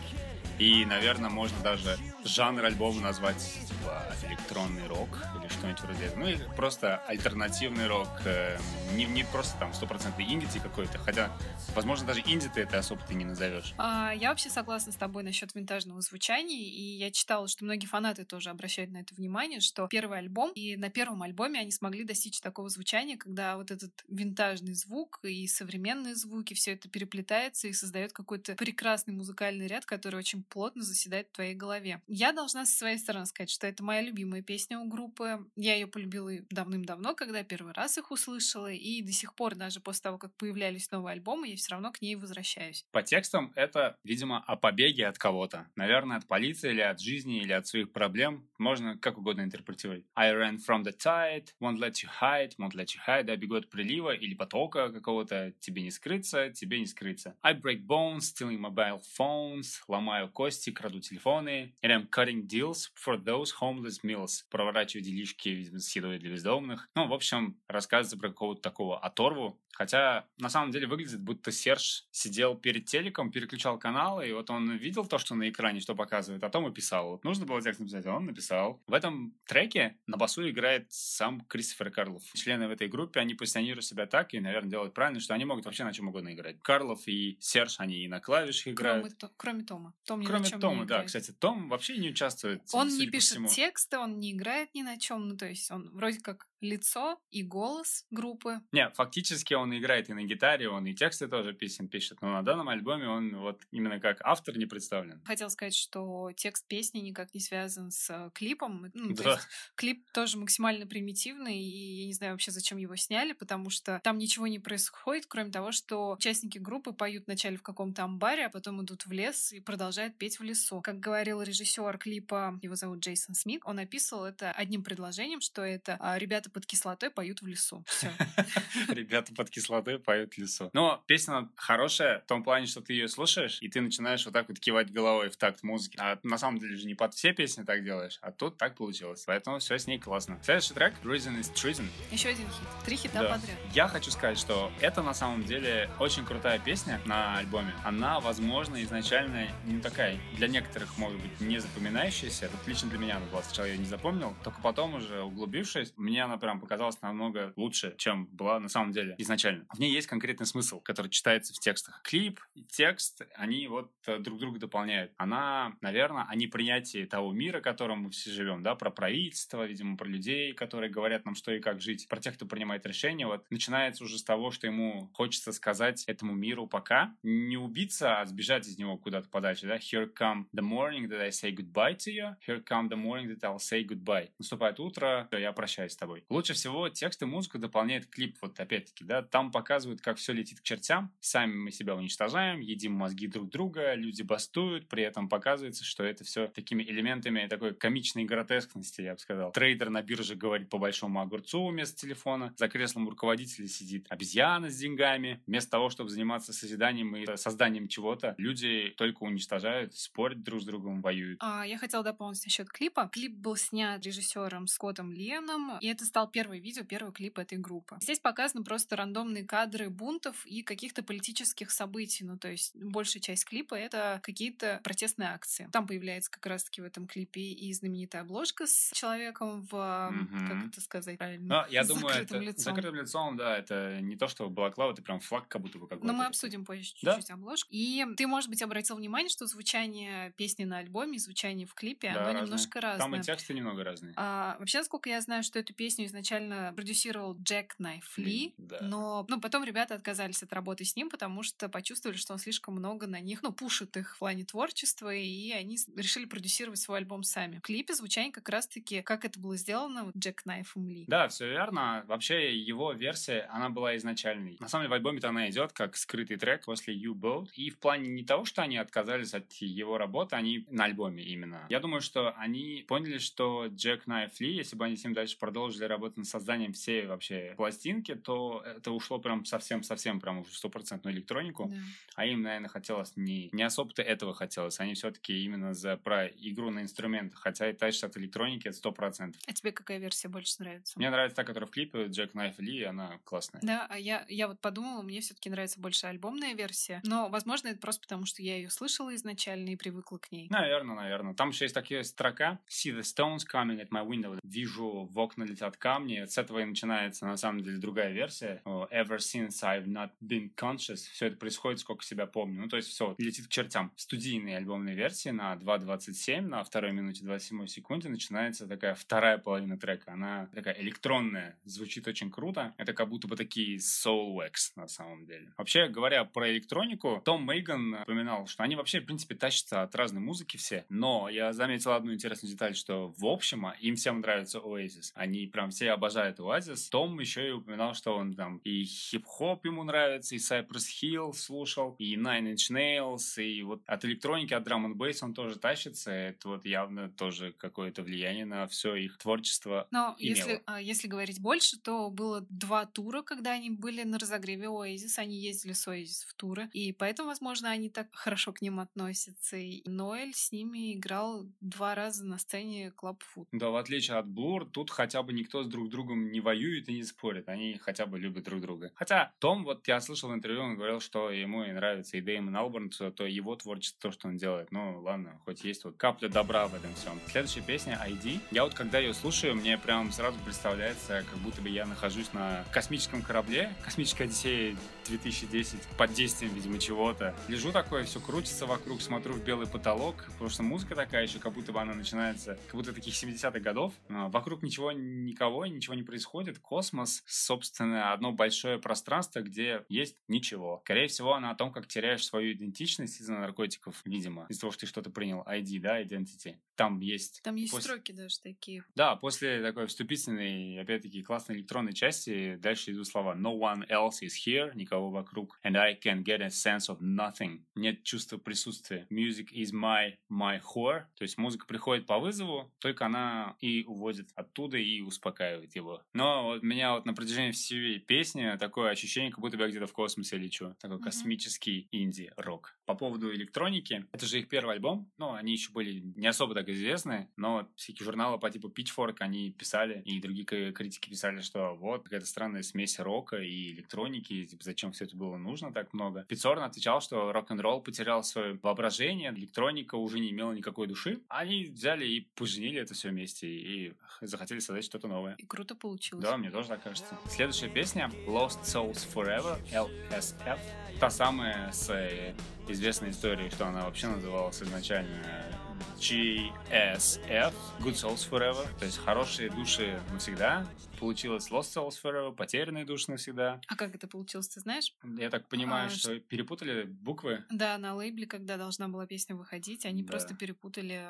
И, 0.59 0.85
наверное, 0.85 1.29
можно 1.29 1.59
даже 1.61 1.97
жанр 2.23 2.65
альбома 2.65 3.01
назвать 3.01 3.37
типа 3.67 4.03
электронный 4.27 4.87
рок 4.87 5.09
или 5.39 5.47
что-нибудь 5.49 5.81
вроде 5.81 6.05
этого. 6.05 6.19
Ну, 6.19 6.27
или 6.27 6.43
просто 6.55 6.97
альтернативный 7.07 7.87
рок. 7.87 8.09
Э, 8.25 8.57
не, 8.95 9.05
не 9.05 9.23
просто 9.23 9.57
там 9.59 9.73
стопроцентный 9.73 10.25
инди 10.25 10.47
какой-то, 10.59 10.97
хотя, 10.97 11.31
возможно, 11.75 12.07
даже 12.07 12.21
инди 12.21 12.49
ты 12.49 12.61
это 12.61 12.79
особо 12.79 13.01
ты 13.05 13.13
не 13.13 13.25
назовешь. 13.25 13.73
А, 13.77 14.11
я 14.15 14.29
вообще 14.29 14.49
согласна 14.49 14.91
с 14.91 14.95
тобой 14.95 15.23
насчет 15.23 15.53
винтажного 15.53 16.01
звучания, 16.01 16.57
и 16.57 16.97
я 16.97 17.11
читала, 17.11 17.47
что 17.47 17.63
многие 17.65 17.85
фанаты 17.85 18.25
тоже 18.25 18.49
обращают 18.49 18.91
на 18.91 18.97
это 18.97 19.13
внимание, 19.13 19.59
что 19.59 19.87
первый 19.87 20.19
альбом, 20.19 20.51
и 20.53 20.75
на 20.75 20.89
первом 20.89 21.23
альбоме 21.23 21.59
они 21.59 21.71
смогли 21.71 22.03
достичь 22.03 22.39
такого 22.41 22.69
звучания, 22.69 23.17
когда 23.17 23.57
вот 23.57 23.71
этот 23.71 23.91
винтажный 24.07 24.73
звук 24.73 25.19
и 25.23 25.47
современные 25.47 26.15
звуки, 26.15 26.53
все 26.53 26.73
это 26.73 26.89
переплетается 26.89 27.67
и 27.67 27.73
создает 27.73 28.13
какой-то 28.13 28.55
прекрасный 28.55 29.13
музыкальный 29.13 29.67
ряд, 29.67 29.85
который 29.85 30.15
очень 30.15 30.43
плотно 30.49 30.81
заседает 30.83 31.29
в 31.29 31.33
твоей 31.33 31.55
голове. 31.55 32.01
Я 32.07 32.31
должна 32.31 32.65
со 32.65 32.77
своей 32.77 32.97
стороны 32.97 33.25
сказать, 33.25 33.49
что 33.49 33.67
это 33.67 33.83
моя 33.83 34.01
любимая 34.01 34.41
песня 34.41 34.79
у 34.79 34.87
группы. 34.87 35.45
Я 35.55 35.75
ее 35.75 35.87
полюбила 35.87 36.31
давным-давно, 36.49 37.15
когда 37.15 37.43
первый 37.43 37.73
раз 37.73 37.97
их 37.97 38.11
услышала, 38.11 38.71
и 38.71 39.01
до 39.01 39.11
сих 39.11 39.35
пор, 39.35 39.55
даже 39.55 39.79
после 39.79 40.03
того, 40.03 40.17
как 40.17 40.35
появлялись 40.35 40.91
новые 40.91 41.13
альбомы, 41.13 41.47
я 41.47 41.55
все 41.55 41.71
равно 41.71 41.91
к 41.91 42.01
ней 42.01 42.15
возвращаюсь. 42.15 42.85
По 42.91 43.03
текстам 43.03 43.51
это, 43.55 43.97
видимо, 44.03 44.43
о 44.45 44.55
побеге 44.55 45.07
от 45.07 45.17
кого-то. 45.17 45.67
Наверное, 45.75 46.17
от 46.17 46.27
полиции 46.27 46.71
или 46.71 46.81
от 46.81 46.99
жизни, 46.99 47.41
или 47.41 47.53
от 47.53 47.67
своих 47.67 47.91
проблем. 47.91 48.49
Можно 48.57 48.97
как 48.97 49.17
угодно 49.17 49.41
интерпретировать. 49.41 50.05
I 50.15 50.33
ran 50.33 50.57
from 50.57 50.83
the 50.83 50.95
tide, 50.95 51.47
won't 51.59 51.77
let 51.79 52.03
you 52.03 52.09
hide, 52.21 52.51
won't 52.57 52.73
let 52.73 52.87
you 52.87 52.99
hide. 53.07 53.27
Я 53.27 53.35
бегу 53.35 53.55
от 53.55 53.69
прилива 53.69 54.13
или 54.13 54.33
потока 54.33 54.89
какого-то. 54.91 55.53
Тебе 55.59 55.81
не 55.81 55.91
скрыться, 55.91 56.49
тебе 56.49 56.79
не 56.79 56.85
скрыться. 56.85 57.35
I 57.41 57.53
break 57.53 57.85
bones, 57.85 58.19
stealing 58.19 58.59
mobile 58.59 59.01
phones, 59.17 59.81
ломаю 59.87 60.29
кости, 60.37 60.69
краду 60.69 60.99
телефоны. 60.99 61.75
Или 61.81 61.93
там 61.93 62.07
cutting 62.11 62.45
deals 62.45 62.91
for 62.95 63.17
those 63.17 63.49
homeless 63.59 64.03
meals. 64.05 64.43
Проворачиваю 64.51 65.03
делишки, 65.03 65.49
видимо, 65.49 65.79
с 65.79 65.95
едой 65.95 66.19
для 66.19 66.29
бездомных. 66.29 66.87
Ну, 66.93 67.07
в 67.07 67.13
общем, 67.13 67.59
рассказывается 67.67 68.19
про 68.19 68.29
какого-то 68.29 68.61
такого 68.61 68.99
оторву, 68.99 69.59
Хотя 69.77 70.25
на 70.39 70.49
самом 70.49 70.71
деле 70.71 70.87
выглядит, 70.87 71.21
будто 71.21 71.51
Серж 71.51 72.07
сидел 72.09 72.55
перед 72.55 72.85
телеком, 72.85 73.31
переключал 73.31 73.77
каналы, 73.77 74.27
и 74.27 74.31
вот 74.31 74.49
он 74.49 74.75
видел 74.75 75.05
то, 75.05 75.19
что 75.19 75.35
на 75.35 75.47
экране, 75.49 75.81
что 75.81 75.93
показывает, 75.93 76.43
а 76.43 76.49
том 76.49 76.67
и 76.67 76.73
писал. 76.73 77.11
Вот 77.11 77.23
нужно 77.23 77.45
было 77.45 77.61
текст 77.61 77.79
написать, 77.79 78.07
а 78.07 78.15
он 78.15 78.25
написал. 78.25 78.81
В 78.87 78.93
этом 78.95 79.35
треке 79.45 79.99
на 80.07 80.17
басу 80.17 80.49
играет 80.49 80.87
сам 80.89 81.41
Кристофер 81.41 81.91
Карлов. 81.91 82.23
Члены 82.33 82.67
в 82.67 82.71
этой 82.71 82.87
группе, 82.87 83.19
они 83.19 83.35
позиционируют 83.35 83.85
себя 83.85 84.07
так 84.07 84.33
и, 84.33 84.39
наверное, 84.39 84.71
делают 84.71 84.95
правильно, 84.95 85.19
что 85.19 85.35
они 85.35 85.45
могут 85.45 85.65
вообще 85.65 85.83
на 85.83 85.93
чем 85.93 86.07
угодно 86.07 86.33
играть. 86.33 86.59
Карлов 86.63 87.07
и 87.07 87.37
Серж, 87.39 87.79
они 87.79 87.97
и 88.03 88.07
на 88.07 88.19
клавишах 88.19 88.69
играют. 88.69 89.13
Кроме, 89.19 89.33
кроме 89.37 89.63
Тома. 89.63 89.93
Том 90.07 90.21
кроме 90.27 90.49
Тома, 90.49 90.85
да. 90.85 91.03
Кстати, 91.03 91.31
Том 91.31 91.69
вообще 91.69 91.97
не 91.97 92.09
участвует. 92.09 92.61
Он 92.73 92.87
не 92.87 93.07
пишет 93.07 93.47
тексты, 93.47 93.97
он 93.97 94.19
не 94.19 94.31
играет 94.31 94.73
ни 94.73 94.81
на 94.81 94.97
чем. 94.99 95.27
Ну, 95.27 95.37
то 95.37 95.47
есть 95.47 95.69
он 95.71 95.89
вроде 95.91 96.19
как 96.19 96.47
лицо 96.61 97.19
и 97.31 97.43
голос 97.43 98.05
группы. 98.11 98.61
Не, 98.71 98.89
фактически 98.91 99.53
он 99.53 99.77
играет 99.77 100.09
и 100.09 100.13
на 100.13 100.23
гитаре, 100.23 100.69
он 100.69 100.85
и 100.85 100.93
тексты 100.93 101.27
тоже 101.27 101.53
песен 101.53 101.87
пишет, 101.87 102.21
но 102.21 102.29
на 102.29 102.43
данном 102.43 102.69
альбоме 102.69 103.07
он 103.07 103.37
вот 103.37 103.61
именно 103.71 103.99
как 103.99 104.19
автор 104.21 104.57
не 104.57 104.65
представлен. 104.65 105.21
Хотел 105.25 105.49
сказать, 105.49 105.75
что 105.75 106.31
текст 106.35 106.67
песни 106.67 106.99
никак 106.99 107.33
не 107.33 107.39
связан 107.39 107.91
с 107.91 108.09
э, 108.09 108.29
клипом. 108.33 108.91
Ну, 108.93 109.13
да. 109.15 109.33
есть, 109.33 109.47
клип 109.75 110.05
тоже 110.11 110.37
максимально 110.37 110.85
примитивный, 110.85 111.59
и 111.59 112.01
я 112.01 112.05
не 112.05 112.13
знаю 112.13 112.33
вообще, 112.33 112.51
зачем 112.51 112.77
его 112.77 112.95
сняли, 112.95 113.33
потому 113.33 113.69
что 113.69 113.99
там 114.03 114.17
ничего 114.17 114.47
не 114.47 114.59
происходит, 114.59 115.25
кроме 115.27 115.51
того, 115.51 115.71
что 115.71 116.13
участники 116.13 116.57
группы 116.57 116.93
поют 116.93 117.25
вначале 117.27 117.57
в 117.57 117.63
каком-то 117.63 118.03
амбаре, 118.03 118.45
а 118.45 118.49
потом 118.49 118.83
идут 118.83 119.05
в 119.05 119.11
лес 119.11 119.53
и 119.53 119.59
продолжают 119.59 120.17
петь 120.17 120.39
в 120.39 120.43
лесу. 120.43 120.81
Как 120.81 120.99
говорил 120.99 121.41
режиссер 121.41 121.97
клипа, 121.97 122.59
его 122.61 122.75
зовут 122.75 122.99
Джейсон 122.99 123.35
Смит, 123.35 123.61
он 123.65 123.79
описывал 123.79 124.25
это 124.25 124.51
одним 124.51 124.83
предложением, 124.83 125.41
что 125.41 125.63
это 125.63 125.97
а, 125.99 126.17
ребята 126.17 126.46
ребята 126.47 126.51
под 126.53 126.65
кислотой 126.65 127.09
поют 127.09 127.41
в 127.41 127.47
лесу. 127.47 127.83
Все. 127.87 128.11
Ребята 128.89 129.33
под 129.33 129.49
кислотой 129.49 129.99
поют 129.99 130.33
в 130.33 130.37
лесу. 130.37 130.69
Но 130.73 131.03
песня 131.07 131.49
хорошая 131.55 132.19
в 132.19 132.25
том 132.25 132.43
плане, 132.43 132.67
что 132.67 132.81
ты 132.81 132.93
ее 132.93 133.07
слушаешь, 133.07 133.59
и 133.61 133.69
ты 133.69 133.81
начинаешь 133.81 134.25
вот 134.25 134.33
так 134.33 134.47
вот 134.47 134.59
кивать 134.59 134.91
головой 134.91 135.29
в 135.29 135.37
такт 135.37 135.63
музыки. 135.63 135.97
А 135.99 136.19
на 136.23 136.37
самом 136.37 136.59
деле 136.59 136.75
же 136.75 136.87
не 136.87 136.95
под 136.95 137.13
все 137.13 137.33
песни 137.33 137.63
так 137.63 137.83
делаешь, 137.83 138.19
а 138.21 138.31
тут 138.31 138.57
так 138.57 138.75
получилось. 138.75 139.23
Поэтому 139.25 139.59
все 139.59 139.77
с 139.77 139.87
ней 139.87 139.99
классно. 139.99 140.39
Следующий 140.43 140.73
трек 140.73 140.93
Reason 141.03 141.39
is 141.39 141.53
Treason. 141.53 141.87
Еще 142.11 142.29
один 142.29 142.47
хит. 142.47 142.67
Три 142.85 142.97
хита 142.97 143.21
да. 143.21 143.29
подряд. 143.29 143.57
Я 143.73 143.87
хочу 143.87 144.11
сказать, 144.11 144.37
что 144.37 144.71
это 144.81 145.01
на 145.01 145.13
самом 145.13 145.43
деле 145.43 145.89
очень 145.99 146.25
крутая 146.25 146.59
песня 146.59 147.01
на 147.05 147.37
альбоме. 147.37 147.73
Она, 147.83 148.19
возможно, 148.19 148.81
изначально 148.83 149.47
не 149.65 149.81
такая. 149.81 150.19
Для 150.35 150.47
некоторых, 150.47 150.97
может 150.97 151.19
быть, 151.19 151.39
не 151.41 151.59
запоминающаяся. 151.59 152.49
Вот 152.49 152.67
лично 152.67 152.89
для 152.89 152.99
меня 152.99 153.17
она 153.17 153.25
была. 153.27 153.43
Сначала 153.43 153.65
я 153.65 153.73
ее 153.73 153.79
не 153.79 153.85
запомнил. 153.85 154.35
Только 154.43 154.61
потом 154.61 154.95
уже 154.95 155.21
углубившись, 155.21 155.93
мне 155.97 156.23
она 156.23 156.36
прям 156.37 156.59
показалась 156.59 157.01
намного 157.01 157.53
лучше, 157.55 157.95
чем 157.97 158.27
была 158.27 158.59
на 158.59 158.69
самом 158.69 158.91
деле 158.91 159.15
изначально. 159.17 159.65
В 159.73 159.79
ней 159.79 159.91
есть 159.91 160.07
конкретный 160.07 160.45
смысл, 160.45 160.79
который 160.79 161.09
читается 161.09 161.53
в 161.53 161.59
текстах. 161.59 162.01
Клип 162.03 162.39
и 162.55 162.63
текст, 162.63 163.21
они 163.35 163.67
вот 163.67 163.91
э, 164.05 164.19
друг 164.19 164.39
друга 164.39 164.59
дополняют. 164.59 165.11
Она, 165.17 165.75
наверное, 165.81 166.25
о 166.27 166.35
непринятии 166.35 167.05
того 167.05 167.31
мира, 167.31 167.59
в 167.59 167.63
котором 167.63 168.03
мы 168.03 168.09
все 168.11 168.31
живем, 168.31 168.63
да, 168.63 168.75
про 168.75 168.89
правительство, 168.89 169.65
видимо, 169.65 169.97
про 169.97 170.07
людей, 170.07 170.53
которые 170.53 170.89
говорят 170.89 171.25
нам, 171.25 171.35
что 171.35 171.51
и 171.51 171.59
как 171.59 171.81
жить, 171.81 172.07
про 172.07 172.19
тех, 172.19 172.35
кто 172.35 172.45
принимает 172.45 172.85
решения. 172.85 173.27
Вот 173.27 173.45
начинается 173.49 174.03
уже 174.03 174.17
с 174.17 174.23
того, 174.23 174.51
что 174.51 174.67
ему 174.67 175.09
хочется 175.13 175.51
сказать 175.51 176.03
этому 176.05 176.33
миру 176.33 176.67
пока, 176.67 177.15
не 177.23 177.57
убиться, 177.57 178.19
а 178.19 178.25
сбежать 178.25 178.67
из 178.67 178.77
него 178.77 178.97
куда-то 178.97 179.29
подальше, 179.29 179.67
да. 179.67 179.77
Here 179.77 180.11
come 180.13 180.45
the 180.55 180.63
morning 180.63 181.07
that 181.09 181.21
I 181.21 181.29
say 181.29 181.53
goodbye 181.53 181.95
to 181.97 182.11
you. 182.11 182.35
Here 182.47 182.63
come 182.63 182.89
the 182.89 182.95
morning 182.95 183.27
that 183.27 183.43
I'll 183.43 183.57
say 183.57 183.83
goodbye. 183.83 184.29
Наступает 184.39 184.79
утро, 184.79 185.27
я 185.31 185.51
прощаюсь 185.51 185.93
с 185.93 185.97
тобой. 185.97 186.23
Лучше 186.29 186.53
всего 186.53 186.89
текст 186.89 187.21
и 187.21 187.25
музыку 187.25 187.57
дополняет 187.57 188.07
клип, 188.07 188.37
вот 188.41 188.59
опять-таки, 188.59 189.05
да, 189.05 189.21
там 189.21 189.51
показывают, 189.51 190.01
как 190.01 190.17
все 190.17 190.33
летит 190.33 190.59
к 190.59 190.63
чертям, 190.63 191.13
сами 191.21 191.53
мы 191.53 191.71
себя 191.71 191.95
уничтожаем, 191.95 192.59
едим 192.59 192.93
мозги 192.93 193.27
друг 193.27 193.49
друга, 193.49 193.93
люди 193.93 194.23
бастуют, 194.23 194.89
при 194.89 195.03
этом 195.03 195.29
показывается, 195.29 195.85
что 195.85 196.03
это 196.03 196.25
все 196.25 196.47
такими 196.47 196.83
элементами 196.83 197.47
такой 197.47 197.73
комичной 197.73 198.25
гротескности, 198.25 199.01
я 199.01 199.13
бы 199.13 199.19
сказал. 199.19 199.51
Трейдер 199.53 199.89
на 199.89 200.01
бирже 200.01 200.35
говорит 200.35 200.69
по 200.69 200.77
большому 200.77 201.21
огурцу 201.21 201.67
вместо 201.67 201.95
телефона, 201.95 202.53
за 202.57 202.67
креслом 202.67 203.07
руководителя 203.07 203.67
сидит 203.67 204.05
обезьяна 204.09 204.69
с 204.69 204.77
деньгами, 204.77 205.41
вместо 205.47 205.71
того, 205.71 205.89
чтобы 205.89 206.09
заниматься 206.09 206.51
созиданием 206.51 207.15
и 207.15 207.37
созданием 207.37 207.87
чего-то, 207.87 208.35
люди 208.37 208.93
только 208.97 209.23
уничтожают, 209.23 209.95
спорят 209.95 210.43
друг 210.43 210.61
с 210.61 210.65
другом, 210.65 211.01
воюют. 211.01 211.39
А, 211.41 211.65
я 211.65 211.77
хотела 211.77 212.03
дополнить 212.03 212.43
насчет 212.45 212.69
клипа. 212.69 213.09
Клип 213.13 213.35
был 213.37 213.55
снят 213.55 214.03
режиссером 214.05 214.67
Скоттом 214.67 215.13
Леном, 215.13 215.77
и 215.79 215.87
это 215.87 216.05
стал 216.17 216.27
первое 216.27 216.57
видео, 216.57 216.83
первый 216.83 217.13
клип 217.13 217.37
этой 217.37 217.59
группы. 217.59 217.97
Здесь 218.01 218.17
показаны 218.17 218.63
просто 218.63 218.95
рандомные 218.95 219.43
кадры 219.43 219.91
бунтов 219.91 220.47
и 220.47 220.63
каких-то 220.63 221.03
политических 221.03 221.69
событий. 221.69 222.25
Ну, 222.25 222.39
то 222.39 222.49
есть 222.49 222.75
большая 222.75 223.21
часть 223.21 223.45
клипа— 223.45 223.75
это 223.75 224.19
какие-то 224.23 224.81
протестные 224.83 225.29
акции. 225.29 225.69
Там 225.71 225.85
появляется 225.85 226.31
как 226.31 226.43
раз-таки 226.47 226.81
в 226.81 226.85
этом 226.85 227.05
клипе 227.05 227.41
и 227.41 227.71
знаменитая 227.71 228.23
обложка 228.23 228.65
с 228.65 228.89
человеком 228.95 229.61
в, 229.69 229.75
mm-hmm. 229.75 230.47
как 230.47 230.67
это 230.69 230.81
сказать 230.81 231.19
правильно? 231.19 231.61
Ну, 231.61 231.71
я 231.71 231.83
с 231.83 231.87
думаю, 231.87 232.07
закрытым 232.07 232.37
это 232.37 232.45
лицом. 232.47 232.63
закрытым 232.63 232.95
лицом, 232.95 233.37
да, 233.37 233.55
это 233.55 234.01
не 234.01 234.15
то, 234.15 234.27
что 234.27 234.49
балаклава, 234.49 234.93
это 234.93 235.03
прям 235.03 235.19
флаг 235.19 235.47
как 235.47 235.61
будто 235.61 235.77
бы 235.77 235.87
какой-то. 235.87 236.07
Но 236.07 236.13
мы 236.13 236.25
обсудим 236.25 236.65
позже 236.65 236.95
чуть-чуть 236.95 237.27
да? 237.27 237.33
обложку. 237.35 237.69
И 237.71 238.03
ты, 238.17 238.25
может 238.25 238.49
быть, 238.49 238.63
обратил 238.63 238.95
внимание, 238.95 239.29
что 239.29 239.45
звучание 239.45 240.31
песни 240.31 240.63
на 240.63 240.79
альбоме 240.79 241.17
и 241.17 241.19
звучание 241.19 241.67
в 241.67 241.75
клипе, 241.75 242.11
да, 242.11 242.21
оно 242.21 242.25
разные. 242.25 242.41
немножко 242.45 242.81
разное. 242.81 243.05
Там 243.05 243.15
и 243.15 243.21
тексты 243.21 243.53
немного 243.53 243.83
разные. 243.83 244.13
А, 244.15 244.57
вообще, 244.57 244.79
насколько 244.79 245.11
я 245.11 245.21
знаю, 245.21 245.43
что 245.43 245.59
эту 245.59 245.75
песню 245.75 246.06
изначально 246.07 246.73
продюсировал 246.75 247.37
Джек 247.37 247.75
Найф 247.79 248.17
Ли, 248.17 248.53
да. 248.57 248.79
но 248.81 249.25
ну, 249.29 249.39
потом 249.39 249.63
ребята 249.63 249.95
отказались 249.95 250.43
от 250.43 250.51
работы 250.53 250.83
с 250.85 250.95
ним, 250.95 251.09
потому 251.09 251.43
что 251.43 251.69
почувствовали, 251.69 252.17
что 252.17 252.33
он 252.33 252.39
слишком 252.39 252.75
много 252.75 253.07
на 253.07 253.19
них, 253.19 253.43
ну, 253.43 253.51
пушит 253.51 253.95
их 253.97 254.15
в 254.15 254.19
плане 254.19 254.45
творчества, 254.45 255.13
и 255.13 255.51
они 255.51 255.77
решили 255.95 256.25
продюсировать 256.25 256.79
свой 256.79 256.99
альбом 256.99 257.23
сами. 257.23 257.57
В 257.57 257.61
клипе 257.61 257.93
звучание 257.93 258.31
как 258.31 258.49
раз-таки, 258.49 259.01
как 259.01 259.25
это 259.25 259.39
было 259.39 259.55
сделано 259.55 260.11
Джек 260.17 260.45
Найфом 260.45 260.89
Ли. 260.89 261.05
Да, 261.07 261.27
все 261.27 261.49
верно. 261.49 262.03
Вообще, 262.07 262.57
его 262.57 262.93
версия, 262.93 263.47
она 263.51 263.69
была 263.69 263.95
изначальной. 263.97 264.57
На 264.59 264.67
самом 264.67 264.83
деле, 264.83 264.91
в 264.91 264.93
альбоме-то 264.93 265.29
она 265.29 265.49
идет 265.49 265.73
как 265.73 265.95
скрытый 265.95 266.37
трек 266.37 266.65
после 266.65 266.95
You 266.95 267.13
Boat. 267.13 267.49
И 267.53 267.69
в 267.69 267.77
плане 267.77 268.07
не 268.07 268.23
того, 268.23 268.45
что 268.45 268.61
они 268.61 268.77
отказались 268.77 269.33
от 269.33 269.51
его 269.53 269.97
работы, 269.97 270.35
они 270.35 270.65
на 270.69 270.85
альбоме 270.85 271.23
именно. 271.23 271.65
Я 271.69 271.79
думаю, 271.79 272.01
что 272.01 272.33
они 272.37 272.85
поняли, 272.87 273.17
что 273.17 273.67
Джек 273.67 274.07
Найф 274.07 274.39
Ли, 274.39 274.55
если 274.55 274.75
бы 274.75 274.85
они 274.85 274.95
с 274.95 275.03
ним 275.03 275.13
дальше 275.13 275.37
продолжили 275.37 275.83
работать 275.85 275.96
над 275.97 276.25
созданием 276.25 276.73
всей 276.73 277.05
вообще 277.05 277.53
пластинки, 277.57 278.15
то 278.15 278.63
это 278.65 278.91
ушло 278.91 279.19
прям 279.19 279.45
совсем-совсем 279.45 280.19
прям 280.19 280.39
уже 280.39 280.53
стопроцентную 280.53 281.15
электронику. 281.15 281.67
Да. 281.67 281.77
А 282.15 282.25
им, 282.25 282.41
наверное, 282.41 282.69
хотелось 282.69 283.13
не, 283.15 283.49
не 283.51 283.63
особо-то 283.63 284.01
этого 284.01 284.33
хотелось. 284.33 284.79
Они 284.79 284.93
все-таки 284.93 285.43
именно 285.43 285.73
за 285.73 285.97
про 285.97 286.27
игру 286.27 286.69
на 286.71 286.81
инструментах. 286.81 287.39
Хотя 287.39 287.69
и 287.69 287.73
тащат 287.73 288.11
от 288.11 288.17
электроники 288.17 288.67
это 288.67 288.77
сто 288.77 288.91
процентов. 288.91 289.41
А 289.47 289.53
тебе 289.53 289.71
какая 289.71 289.99
версия 289.99 290.27
больше 290.27 290.55
нравится? 290.59 290.97
Мне 290.97 291.09
нравится 291.09 291.35
та, 291.35 291.43
которая 291.43 291.67
в 291.67 291.71
клипе 291.71 292.05
Джек 292.07 292.33
Найф 292.33 292.59
Ли, 292.59 292.83
она 292.83 293.19
классная. 293.23 293.61
Да, 293.61 293.87
а 293.89 293.97
я, 293.97 294.25
я 294.29 294.47
вот 294.47 294.59
подумала, 294.59 295.01
мне 295.01 295.21
все-таки 295.21 295.49
нравится 295.49 295.79
больше 295.79 296.07
альбомная 296.07 296.53
версия. 296.53 297.01
Но, 297.03 297.29
возможно, 297.29 297.67
это 297.67 297.79
просто 297.79 298.01
потому, 298.01 298.25
что 298.25 298.41
я 298.41 298.55
ее 298.57 298.69
слышала 298.69 299.13
изначально 299.15 299.69
и 299.69 299.75
привыкла 299.75 300.17
к 300.17 300.31
ней. 300.31 300.47
Наверное, 300.49 300.95
наверное. 300.95 301.33
Там 301.33 301.49
еще 301.49 301.65
есть 301.65 301.75
такая 301.75 302.03
строка 302.03 302.59
See 302.69 302.91
the 302.91 303.01
stones 303.01 303.45
coming 303.51 303.79
at 303.79 303.89
my 303.89 304.05
window. 304.05 304.39
Вижу 304.43 305.07
в 305.11 305.19
окна 305.19 305.43
летят 305.43 305.77
камни. 305.77 305.86
С 306.27 306.37
этого 306.37 306.59
и 306.59 306.65
начинается 306.65 307.25
на 307.25 307.37
самом 307.37 307.63
деле 307.63 307.77
другая 307.77 308.11
версия. 308.11 308.61
Ever 308.65 309.17
since 309.17 309.63
I've 309.63 309.85
not 309.85 310.11
been 310.21 310.53
conscious. 310.55 310.97
Все 311.11 311.27
это 311.27 311.37
происходит, 311.37 311.79
сколько 311.79 312.03
себя 312.03 312.25
помню. 312.25 312.61
Ну, 312.61 312.67
то 312.67 312.77
есть 312.77 312.89
все, 312.89 313.15
летит 313.17 313.47
к 313.47 313.49
чертям. 313.49 313.91
Студийные 313.95 314.57
альбомные 314.57 314.95
версии 314.95 315.29
на 315.29 315.53
2.27, 315.55 316.41
на 316.41 316.63
второй 316.63 316.91
минуте 316.91 317.23
27 317.23 317.67
секунде 317.67 318.09
начинается 318.09 318.67
такая 318.67 318.95
вторая 318.95 319.37
половина 319.37 319.77
трека. 319.77 320.11
Она 320.11 320.49
такая 320.53 320.75
электронная, 320.79 321.57
звучит 321.63 322.07
очень 322.07 322.31
круто. 322.31 322.73
Это 322.77 322.93
как 322.93 323.09
будто 323.09 323.27
бы 323.27 323.35
такие 323.35 323.77
soul 323.77 324.35
wax 324.35 324.71
на 324.75 324.87
самом 324.87 325.25
деле. 325.25 325.53
Вообще, 325.57 325.87
говоря 325.87 326.25
про 326.25 326.51
электронику, 326.51 327.21
Том 327.23 327.45
Мейган 327.45 327.93
упоминал, 328.01 328.47
что 328.47 328.63
они 328.63 328.75
вообще, 328.75 328.99
в 328.99 329.05
принципе, 329.05 329.35
тащатся 329.35 329.83
от 329.83 329.95
разной 329.95 330.21
музыки 330.21 330.57
все. 330.57 330.85
Но 330.89 331.29
я 331.29 331.53
заметил 331.53 331.91
одну 331.91 332.13
интересную 332.13 332.51
деталь, 332.51 332.75
что 332.75 333.13
в 333.17 333.25
общем 333.25 333.67
им 333.79 333.95
всем 333.95 334.21
нравится 334.21 334.59
Oasis. 334.59 335.11
Они 335.15 335.47
прям 335.47 335.66
прям 335.67 335.71
все 335.71 335.91
обожают 335.91 336.39
Oasis. 336.39 336.89
Том 336.89 337.19
еще 337.19 337.47
и 337.47 337.51
упоминал, 337.51 337.93
что 337.93 338.15
он 338.15 338.35
там 338.35 338.57
и 338.59 338.83
хип-хоп 338.83 339.65
ему 339.65 339.83
нравится, 339.83 340.35
и 340.35 340.37
Cypress 340.37 340.87
Hill 341.01 341.33
слушал, 341.33 341.95
и 341.99 342.15
Nine 342.15 342.53
Inch 342.53 342.71
Nails, 342.71 343.41
и 343.41 343.63
вот 343.63 343.81
от 343.85 344.05
электроники, 344.05 344.53
от 344.53 344.63
драм 344.63 344.85
н 344.85 344.97
он 345.21 345.33
тоже 345.33 345.57
тащится. 345.59 346.11
Это 346.11 346.49
вот 346.49 346.65
явно 346.65 347.09
тоже 347.09 347.53
какое-то 347.53 348.03
влияние 348.03 348.45
на 348.45 348.67
все 348.67 348.95
их 348.95 349.17
творчество 349.17 349.87
Но 349.91 350.15
имело. 350.19 350.35
если, 350.37 350.63
а, 350.65 350.81
если 350.81 351.07
говорить 351.07 351.41
больше, 351.41 351.79
то 351.79 352.09
было 352.09 352.45
два 352.49 352.85
тура, 352.85 353.21
когда 353.21 353.51
они 353.51 353.69
были 353.69 354.03
на 354.03 354.17
разогреве 354.17 354.67
Oasis, 354.67 355.17
они 355.17 355.39
ездили 355.39 355.73
с 355.73 355.87
Oasis 355.87 356.25
в 356.27 356.33
туры, 356.33 356.69
и 356.73 356.93
поэтому, 356.93 357.29
возможно, 357.29 357.69
они 357.69 357.89
так 357.89 358.07
хорошо 358.13 358.53
к 358.53 358.61
ним 358.61 358.79
относятся. 358.79 359.57
И 359.57 359.81
Ноэль 359.85 360.33
с 360.33 360.51
ними 360.51 360.93
играл 360.93 361.45
два 361.61 361.95
раза 361.95 362.25
на 362.25 362.37
сцене 362.37 362.93
Club 363.01 363.19
Food. 363.35 363.47
Да, 363.51 363.69
в 363.69 363.75
отличие 363.75 364.17
от 364.17 364.27
Blur, 364.27 364.65
тут 364.65 364.89
хотя 364.89 365.23
бы 365.23 365.33
никто 365.33 365.56
с 365.63 365.67
друг 365.67 365.89
другом 365.89 366.31
не 366.31 366.41
воюет 366.41 366.89
и 366.89 366.93
не 366.93 367.03
спорит, 367.03 367.49
они 367.49 367.77
хотя 367.77 368.05
бы 368.05 368.19
любят 368.19 368.43
друг 368.43 368.61
друга. 368.61 368.91
Хотя 368.95 369.31
Том, 369.39 369.63
вот 369.63 369.87
я 369.87 369.99
слышал 370.01 370.29
в 370.29 370.33
интервью, 370.33 370.61
он 370.61 370.75
говорил, 370.75 370.99
что 370.99 371.31
ему 371.31 371.63
и 371.63 371.71
нравится 371.71 372.17
и 372.17 372.21
Дэймон 372.21 372.55
Алберн, 372.55 372.89
то 372.89 373.25
его 373.25 373.55
творчество, 373.55 374.09
то, 374.09 374.11
что 374.11 374.27
он 374.27 374.37
делает. 374.37 374.71
Ну, 374.71 375.01
ладно, 375.01 375.39
хоть 375.45 375.63
есть 375.63 375.83
вот 375.83 375.97
капля 375.97 376.29
добра 376.29 376.67
в 376.67 376.75
этом 376.75 376.93
всем. 376.95 377.19
Следующая 377.27 377.61
песня 377.61 377.99
ID. 378.05 378.39
Я 378.51 378.63
вот 378.63 378.73
когда 378.73 378.99
ее 378.99 379.13
слушаю, 379.13 379.55
мне 379.55 379.77
прям 379.77 380.11
сразу 380.11 380.37
представляется, 380.45 381.23
как 381.29 381.39
будто 381.39 381.61
бы 381.61 381.69
я 381.69 381.85
нахожусь 381.85 382.33
на 382.33 382.63
космическом 382.71 383.21
корабле, 383.21 383.73
космическая 383.83 384.25
Одиссея 384.25 384.75
2010, 385.07 385.79
под 385.97 386.13
действием, 386.13 386.53
видимо, 386.53 386.79
чего-то. 386.79 387.33
Лежу 387.47 387.71
такое, 387.71 388.03
все 388.03 388.19
крутится 388.19 388.65
вокруг, 388.65 389.01
смотрю 389.01 389.33
в 389.33 389.43
белый 389.43 389.67
потолок, 389.67 390.25
потому 390.33 390.49
что 390.49 390.63
музыка 390.63 390.95
такая 390.95 391.23
еще, 391.23 391.39
как 391.39 391.53
будто 391.53 391.71
бы 391.71 391.79
она 391.79 391.93
начинается, 391.93 392.57
как 392.67 392.75
будто 392.75 392.93
таких 392.93 393.13
70-х 393.13 393.59
годов. 393.59 393.93
А, 394.09 394.29
вокруг 394.29 394.63
ничего, 394.63 394.91
никого, 394.91 395.37
ничего 395.49 395.95
не 395.95 396.03
происходит. 396.03 396.59
Космос, 396.59 397.23
собственно, 397.25 398.13
одно 398.13 398.31
большое 398.31 398.79
пространство, 398.79 399.41
где 399.41 399.85
есть 399.89 400.17
ничего. 400.27 400.81
Скорее 400.83 401.07
всего, 401.07 401.33
она 401.33 401.51
о 401.51 401.55
том, 401.55 401.71
как 401.71 401.87
теряешь 401.87 402.25
свою 402.25 402.53
идентичность 402.53 403.21
из-за 403.21 403.33
наркотиков, 403.33 404.01
видимо, 404.05 404.45
из-за 404.49 404.61
того, 404.61 404.71
что 404.71 404.81
ты 404.81 404.87
что-то 404.87 405.09
принял. 405.09 405.41
ID, 405.41 405.79
да, 405.79 406.01
identity. 406.01 406.57
Там 406.77 406.99
есть... 406.99 407.41
Там 407.43 407.55
есть 407.55 407.71
после... 407.71 407.89
строки 407.89 408.11
даже 408.11 408.39
такие. 408.39 408.85
Да, 408.95 409.15
после 409.15 409.61
такой 409.63 409.87
вступительной, 409.87 410.79
опять-таки, 410.79 411.23
классной 411.23 411.57
электронной 411.57 411.93
части 411.93 412.55
дальше 412.55 412.91
идут 412.91 413.07
слова 413.07 413.35
No 413.35 413.57
one 413.57 413.87
else 413.89 414.21
is 414.21 414.33
here, 414.45 414.71
никого 414.75 415.09
вокруг, 415.09 415.59
and 415.65 415.75
I 415.75 415.99
can 415.99 416.23
get 416.23 416.41
a 416.41 416.49
sense 416.49 416.87
of 416.87 416.99
nothing. 417.01 417.63
Нет 417.75 418.03
чувства 418.03 418.37
присутствия. 418.37 419.07
Music 419.09 419.47
is 419.51 419.73
my, 419.73 420.13
my 420.31 420.61
whore. 420.61 421.05
То 421.15 421.23
есть 421.23 421.37
музыка 421.39 421.65
приходит 421.65 422.05
по 422.05 422.19
вызову, 422.19 422.71
только 422.77 423.07
она 423.07 423.55
и 423.59 423.83
уводит 423.85 424.29
оттуда 424.35 424.77
и 424.77 425.01
успокаивает 425.01 425.75
его. 425.75 426.03
Но 426.13 426.43
вот 426.43 426.61
меня 426.61 426.93
вот 426.93 427.05
на 427.05 427.15
протяжении 427.15 427.51
всей 427.51 427.97
песни 427.99 428.55
такое 428.59 428.91
ощущение, 428.91 429.31
как 429.31 429.39
будто 429.39 429.57
бы 429.57 429.63
я 429.63 429.69
где-то 429.69 429.87
в 429.87 429.93
космосе 429.93 430.37
лечу. 430.37 430.75
Такой 430.79 430.97
mm-hmm. 430.97 431.01
космический 431.01 431.87
инди-рок. 431.91 432.77
По 432.85 432.93
поводу 432.93 433.33
электроники, 433.33 434.05
это 434.11 434.27
же 434.27 434.39
их 434.39 434.47
первый 434.47 434.75
альбом. 434.75 435.11
Ну, 435.17 435.33
они 435.33 435.53
еще 435.53 435.71
были 435.71 436.01
не 436.15 436.27
особо 436.27 436.53
так 436.53 436.66
известны, 436.73 437.29
но 437.35 437.67
всякие 437.75 438.05
журналы 438.05 438.39
по 438.39 438.49
типу 438.49 438.69
Pitchfork, 438.69 439.17
они 439.19 439.51
писали, 439.51 440.01
и 440.05 440.19
другие 440.19 440.71
критики 440.71 441.09
писали, 441.09 441.41
что 441.41 441.75
вот 441.75 442.03
какая-то 442.03 442.25
странная 442.25 442.63
смесь 442.63 442.99
рока 442.99 443.37
и 443.37 443.71
электроники, 443.73 444.45
типа, 444.45 444.63
зачем 444.63 444.91
все 444.91 445.05
это 445.05 445.15
было 445.15 445.37
нужно 445.37 445.71
так 445.71 445.93
много. 445.93 446.23
Пиццорн 446.27 446.63
отвечал, 446.63 447.01
что 447.01 447.31
рок-н-ролл 447.31 447.81
потерял 447.81 448.23
свое 448.23 448.59
воображение, 448.61 449.31
электроника 449.31 449.95
уже 449.95 450.19
не 450.19 450.31
имела 450.31 450.51
никакой 450.53 450.87
души. 450.87 451.21
Они 451.29 451.65
взяли 451.65 452.05
и 452.05 452.21
поженили 452.35 452.81
это 452.81 452.93
все 452.93 453.09
вместе 453.09 453.47
и 453.47 453.93
захотели 454.21 454.59
создать 454.59 454.85
что-то 454.85 455.07
новое. 455.07 455.35
И 455.37 455.45
круто 455.45 455.75
получилось. 455.75 456.23
Да, 456.23 456.37
мне 456.37 456.51
тоже 456.51 456.69
так 456.69 456.83
кажется. 456.83 457.17
Следующая 457.29 457.69
песня 457.69 458.11
Lost 458.27 458.63
Souls 458.63 459.07
Forever, 459.13 459.57
LSF. 459.71 460.59
Та 460.99 461.09
самая 461.09 461.71
с 461.71 461.89
э, 461.91 462.33
известной 462.67 463.11
историей, 463.11 463.49
что 463.49 463.67
она 463.67 463.85
вообще 463.85 464.07
называлась 464.07 464.61
изначально 464.61 465.56
GSF, 465.99 467.53
Good 467.79 467.95
Souls 467.95 468.29
Forever, 468.29 468.67
то 468.79 468.85
есть 468.85 468.97
хорошие 469.03 469.49
души 469.49 469.99
навсегда, 470.11 470.65
получилось 470.97 471.49
Lost 471.51 471.75
Souls 471.75 471.95
Forever, 472.01 472.35
потерянные 472.35 472.85
души 472.85 473.11
навсегда. 473.11 473.61
А 473.67 473.75
как 473.75 473.95
это 473.95 474.07
получилось, 474.07 474.47
ты 474.49 474.59
знаешь? 474.59 474.93
Я 475.17 475.29
так 475.29 475.47
понимаю, 475.47 475.87
а, 475.87 475.89
что, 475.89 475.99
что 475.99 476.19
перепутали 476.19 476.83
буквы. 476.83 477.45
Да, 477.49 477.77
на 477.77 477.95
лейбле, 477.95 478.25
когда 478.25 478.57
должна 478.57 478.87
была 478.87 479.05
песня 479.05 479.35
выходить, 479.35 479.85
они 479.85 480.03
да. 480.03 480.11
просто 480.11 480.35
перепутали 480.35 481.01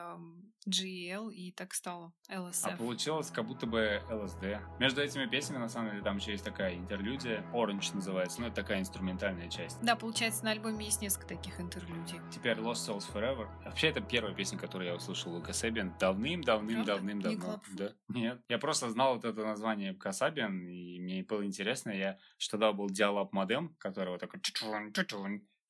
GL 0.68 1.34
и 1.34 1.52
так 1.52 1.74
стало 1.74 2.14
LSF. 2.30 2.74
А 2.74 2.78
получилось 2.78 3.32
как 3.32 3.48
будто 3.48 3.66
бы 3.66 4.02
LSD. 4.10 4.60
Между 4.80 5.02
этими 5.02 5.26
песнями, 5.26 5.60
на 5.60 5.70
самом 5.70 5.92
деле, 5.92 6.04
там 6.04 6.18
еще 6.18 6.32
есть 6.32 6.44
такая 6.44 6.76
интерлюдия, 6.76 7.44
Orange 7.54 7.96
называется, 7.96 8.42
ну 8.42 8.48
это 8.48 8.58
такая 8.58 8.80
инструментальная 8.80 9.50
часть. 9.50 9.82
Да, 9.82 9.96
получается, 9.96 10.44
на 10.46 10.52
альбоме 10.52 10.86
есть 10.86 11.02
несколько 11.02 11.28
таких 11.28 11.60
интерлюдий. 11.60 12.20
Теперь 12.32 12.58
Lost 12.58 12.88
Souls 12.88 13.06
Forever. 13.14 13.48
Вообще, 13.66 13.88
это 13.88 14.02
первая 14.02 14.34
песня, 14.34 14.58
которую 14.58 14.90
я 14.90 14.96
услышал 14.96 15.36
у 15.36 15.42
Касебин 15.42 15.94
давным-давным-давным-давно. 16.00 17.62
Да. 17.74 17.94
Нет. 18.10 18.42
Я 18.50 18.58
просто 18.58 18.90
знал 18.90 19.16
вот 19.16 19.26
это 19.26 19.44
название 19.44 19.77
название 19.78 19.94
Касабиан, 19.94 20.68
и 20.68 21.00
мне 21.00 21.24
было 21.24 21.46
интересно, 21.46 21.92
я 21.92 22.18
что 22.38 22.52
тогда 22.52 22.74
был 22.74 22.90
диалог 22.90 23.32
модем, 23.34 23.76
который 23.80 24.10
вот 24.10 24.20
такой 24.20 24.40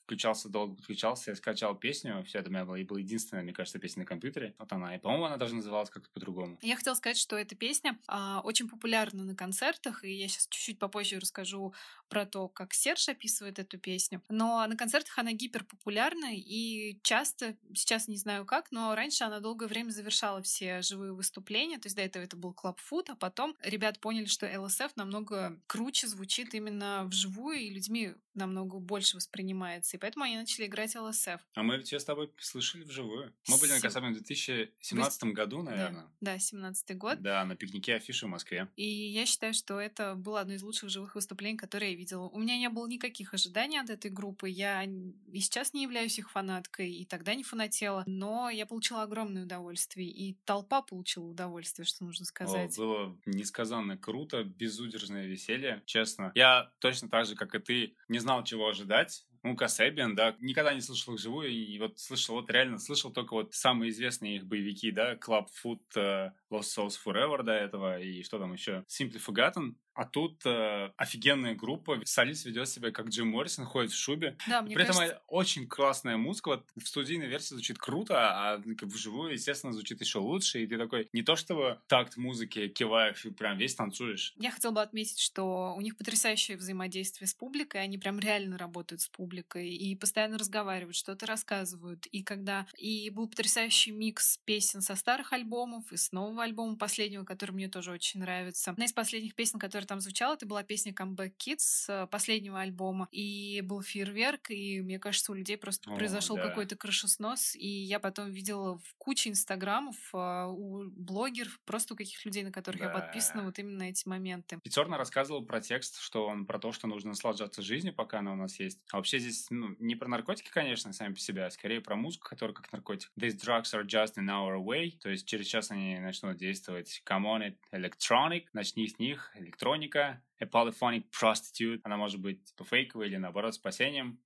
включался, 0.08 0.48
долго 0.48 0.76
подключался, 0.76 1.32
я 1.32 1.36
скачал 1.36 1.76
песню, 1.76 2.24
все 2.24 2.39
это 2.39 2.48
у 2.50 2.54
меня 2.54 2.63
было, 2.63 2.76
и 2.76 2.86
была 2.86 3.00
единственная, 3.00 3.43
мне 3.43 3.52
кажется, 3.52 3.78
песня 3.78 4.04
на 4.04 4.06
компьютере. 4.06 4.56
Вот 4.58 4.72
она, 4.72 4.96
и, 4.96 5.00
по-моему, 5.00 5.26
она 5.26 5.36
даже 5.36 5.54
называлась 5.54 5.89
как-то 5.89 6.10
по-другому. 6.12 6.58
Я 6.62 6.78
хотела 6.78 6.96
сказать, 6.96 7.17
что 7.17 7.36
эта 7.36 7.56
песня 7.56 8.00
а, 8.08 8.39
очень 8.46 8.70
популярна 8.70 9.26
на 9.26 9.36
концертах, 9.36 10.06
и 10.06 10.13
я 10.13 10.30
сейчас 10.30 10.48
чуть-чуть 10.48 10.80
попозже 10.80 11.20
расскажу 11.20 11.74
про 12.08 12.26
то, 12.26 12.48
как 12.48 12.74
Серж 12.74 13.10
описывает 13.10 13.60
эту 13.60 13.78
песню. 13.78 14.22
Но 14.30 14.65
на 14.65 14.78
концертах 14.78 15.17
она 15.17 15.34
гиперпопулярна, 15.34 16.34
и 16.34 17.00
часто, 17.04 17.58
сейчас 17.76 18.08
не 18.08 18.15
знаю 18.15 18.46
как, 18.46 18.72
но 18.72 18.96
раньше 18.96 19.26
она 19.26 19.41
долгое 19.41 19.67
время 19.67 19.89
завершала 19.89 20.41
все 20.41 20.82
живые 20.82 21.12
выступления, 21.12 21.80
то 21.80 21.88
есть 21.88 21.98
до 21.98 22.02
этого 22.02 22.24
это 22.24 22.38
был 22.38 22.56
Food, 22.58 23.06
а 23.10 23.15
потом 23.15 23.56
ребят 23.62 24.00
поняли, 24.00 24.26
что 24.26 24.46
LSF 24.46 24.91
намного 24.96 25.60
круче 25.67 26.08
звучит 26.08 26.54
именно 26.54 27.04
вживую, 27.06 27.58
и 27.58 27.70
людьми 27.70 28.13
намного 28.38 28.80
больше 28.80 29.17
воспринимается 29.17 29.96
и 29.97 29.99
поэтому 29.99 30.25
они 30.25 30.38
начали 30.38 30.67
играть 30.67 30.95
ЛСФ. 30.95 31.39
А 31.53 31.63
мы 31.63 31.77
ведь 31.77 31.91
ее 31.91 31.99
с 31.99 32.05
тобой 32.05 32.31
слышали 32.39 32.83
вживую. 32.83 33.33
Мы 33.47 33.57
были 33.60 33.71
на 33.71 33.81
Касабе 33.81 34.10
в 34.10 34.13
2017 34.13 35.23
Вы... 35.23 35.31
году, 35.33 35.62
наверное. 35.62 36.03
Да, 36.21 36.33
да 36.33 36.39
17 36.39 36.97
год. 36.97 37.21
Да, 37.21 37.43
на 37.45 37.55
пикнике 37.55 37.95
афиши 37.95 38.27
в 38.27 38.29
Москве. 38.29 38.67
И 38.75 38.86
я 38.86 39.25
считаю, 39.25 39.53
что 39.53 39.79
это 39.79 40.15
было 40.15 40.41
одно 40.41 40.53
из 40.53 40.63
лучших 40.63 40.89
живых 40.89 41.15
выступлений, 41.15 41.57
которые 41.57 41.91
я 41.91 41.97
видела. 41.97 42.29
У 42.29 42.39
меня 42.39 42.57
не 42.57 42.69
было 42.69 42.88
никаких 42.88 43.33
ожиданий 43.33 43.79
от 43.79 43.89
этой 43.89 44.12
группы. 44.12 44.49
Я 44.49 44.83
и 44.83 45.39
сейчас 45.39 45.73
не 45.73 45.83
являюсь 45.83 46.19
их 46.19 46.31
фанаткой, 46.31 46.91
и 46.91 47.05
тогда 47.05 47.33
не 47.36 47.43
фанатела, 47.43 48.03
но 48.05 48.49
я 48.49 48.65
получила 48.65 49.03
огромное 49.03 49.43
удовольствие, 49.43 50.10
и 50.10 50.36
толпа 50.45 50.81
получила 50.81 51.25
удовольствие, 51.25 51.86
что 51.86 52.03
нужно 52.05 52.25
сказать. 52.25 52.77
О, 52.77 52.81
было 52.81 53.17
несказанно 53.25 53.97
круто, 53.97 54.43
безудержное 54.43 55.25
веселье, 55.25 55.81
честно. 55.86 56.31
Я 56.36 56.71
точно 56.79 57.10
так 57.10 57.25
же, 57.25 57.36
как 57.36 57.55
и 57.55 57.60
ты, 57.60 57.95
не 58.07 58.19
знал, 58.19 58.43
чего 58.43 58.67
ожидать. 58.67 59.25
Ну, 59.47 59.55
Касебиан, 59.55 60.13
да, 60.13 60.36
никогда 60.41 60.73
не 60.73 60.81
слышал 60.81 61.13
их 61.13 61.21
живую, 61.21 61.49
и 61.49 61.79
вот 61.79 61.97
слышал, 61.99 62.36
вот 62.36 62.49
реально 62.51 62.79
слышал 62.79 63.12
только 63.12 63.33
вот 63.33 63.53
самые 63.53 63.91
известные 63.91 64.36
их 64.36 64.45
боевики, 64.45 64.91
да, 64.91 65.13
Club 65.13 65.47
Foot, 65.63 65.79
uh, 65.95 66.31
Lost 66.51 66.75
Souls 66.77 66.97
Forever 67.05 67.43
до 67.43 67.53
этого, 67.53 67.97
и 67.97 68.23
что 68.23 68.39
там 68.39 68.51
еще, 68.51 68.83
Simply 68.89 69.21
Forgotten, 69.25 69.75
а 69.97 70.05
тут 70.05 70.45
э, 70.45 70.91
офигенная 70.95 71.55
группа. 71.55 71.99
Солист 72.05 72.45
ведет 72.45 72.69
себя 72.69 72.91
как 72.91 73.07
Джим 73.07 73.29
Моррисон, 73.29 73.65
ходит 73.65 73.91
в 73.91 73.97
шубе. 73.97 74.38
Да, 74.47 74.62
мне 74.62 74.75
При 74.75 74.83
кажется... 74.83 75.03
этом 75.03 75.19
очень 75.27 75.67
классная 75.67 76.17
музыка. 76.17 76.49
Вот 76.49 76.65
в 76.75 76.88
студийной 76.88 77.25
версии 77.25 77.55
звучит 77.55 77.79
круто, 77.79 78.15
а 78.15 78.62
как 78.77 78.89
вживую, 78.89 79.33
естественно, 79.33 79.73
звучит 79.73 79.99
еще 79.99 80.19
лучше. 80.19 80.62
И 80.62 80.67
ты 80.67 80.77
такой 80.77 81.10
не 81.13 81.23
то 81.23 81.36
чтобы 81.36 81.79
такт 81.88 82.15
музыки 82.15 82.67
киваешь 82.67 83.25
и 83.25 83.31
прям 83.31 83.57
весь 83.57 83.73
танцуешь. 83.73 84.36
Я 84.38 84.51
хотела 84.51 84.71
бы 84.71 84.81
отметить, 84.83 85.19
что 85.19 85.73
у 85.75 85.81
них 85.81 85.97
потрясающее 85.97 86.57
взаимодействие 86.57 87.27
с 87.27 87.33
публикой. 87.33 87.81
Они 87.81 87.97
прям 87.97 88.19
реально 88.19 88.60
работают 88.60 89.01
с 89.01 89.07
публикой 89.07 89.69
и 89.69 89.95
постоянно 89.95 90.38
разговаривают, 90.38 90.95
что-то 90.95 91.25
рассказывают. 91.25 92.05
И 92.07 92.21
когда... 92.21 92.67
И 92.77 93.10
был 93.10 93.27
потрясающий 93.27 93.91
микс 93.91 94.38
песен 94.45 94.81
со 94.81 94.95
старых 94.95 95.33
альбомов 95.33 95.91
и 95.91 95.97
с 95.97 96.12
нового 96.12 96.43
альбома 96.43 96.75
последнего, 96.75 97.23
который 97.23 97.51
мне 97.51 97.67
тоже 97.67 97.91
очень 97.91 98.19
нравится. 98.19 98.69
Одна 98.69 98.86
из 98.86 98.93
последних 98.93 99.33
песен, 99.33 99.57
которая 99.57 99.87
там 99.88 100.00
звучала, 100.00 100.36
это 100.36 100.45
была 100.45 100.63
песня 100.63 100.93
Comeback 100.93 101.34
Kids 101.38 101.86
э, 101.88 102.08
последнего 102.08 102.62
альбома. 102.62 103.08
И 103.12 103.62
был 103.62 103.82
фейерверк, 103.82 104.52
и 104.52 104.82
мне 104.82 105.00
кажется, 105.00 105.32
у 105.32 105.36
людей 105.36 105.58
просто 105.58 105.89
О, 105.89 105.95
произошел 105.95 106.36
да. 106.36 106.43
какой-то 106.47 106.76
крышеснос. 106.76 107.56
И 107.56 107.67
я 107.67 108.00
потом 108.00 108.32
видела 108.32 108.78
в 108.78 108.95
куче 108.97 109.30
инстаграмов 109.30 109.95
а, 110.13 110.47
у 110.47 110.84
блогеров, 110.91 111.60
просто 111.65 111.93
у 111.93 111.97
каких 111.97 112.23
людей, 112.26 112.43
на 112.43 112.52
которых 112.52 112.82
я 112.82 112.88
Да. 112.88 113.00
подписана, 113.00 113.43
вот 113.43 113.58
именно 113.60 113.84
эти 113.84 114.08
моменты. 114.08 114.60
Пятерна 114.63 114.97
рассказывал 114.97 115.45
про 115.45 115.62
текст, 115.62 116.00
что 116.00 116.28
он 116.28 116.45
про 116.45 116.60
то, 116.60 116.71
что 116.71 116.88
нужно 116.88 117.10
наслаждаться 117.10 117.62
жизнью, 117.62 117.93
пока 117.93 118.19
она 118.19 118.34
у 118.34 118.36
нас 118.36 118.60
есть. 118.60 118.80
А 118.91 118.97
вообще 118.97 119.19
здесь 119.19 119.47
ну, 119.50 119.76
не 119.80 119.95
про 119.95 120.08
наркотики, 120.08 120.50
конечно, 120.50 120.93
сами 120.93 121.13
по 121.13 121.19
себе, 121.19 121.45
а 121.45 121.50
скорее 121.52 121.82
про 121.82 121.95
музыку, 121.95 122.28
которая 122.30 122.54
как 122.54 122.71
наркотик. 122.71 123.12
These 123.17 123.38
drugs 123.38 123.73
are 123.73 123.86
just 123.86 124.15
an 124.17 124.28
hour 124.28 124.56
away. 124.58 124.91
То 125.02 125.10
есть 125.10 125.26
через 125.28 125.47
час 125.47 125.71
они 125.71 125.97
начнут 126.00 126.38
действовать. 126.38 127.02
Come 127.06 127.23
on 127.23 127.47
it, 127.47 127.56
electronic. 127.71 128.45
Начни 128.54 128.88
с 128.88 129.00
них. 129.00 129.32
Электроника. 129.77 130.23
A 130.39 130.45
polyphonic 130.45 131.05
prostitute. 131.11 131.81
Она 131.83 131.97
может 131.97 132.19
быть 132.19 132.43
типа 132.45 132.63
фейковой 132.63 133.07
или 133.07 133.17
наоборот 133.17 133.53
спасением. 133.53 134.19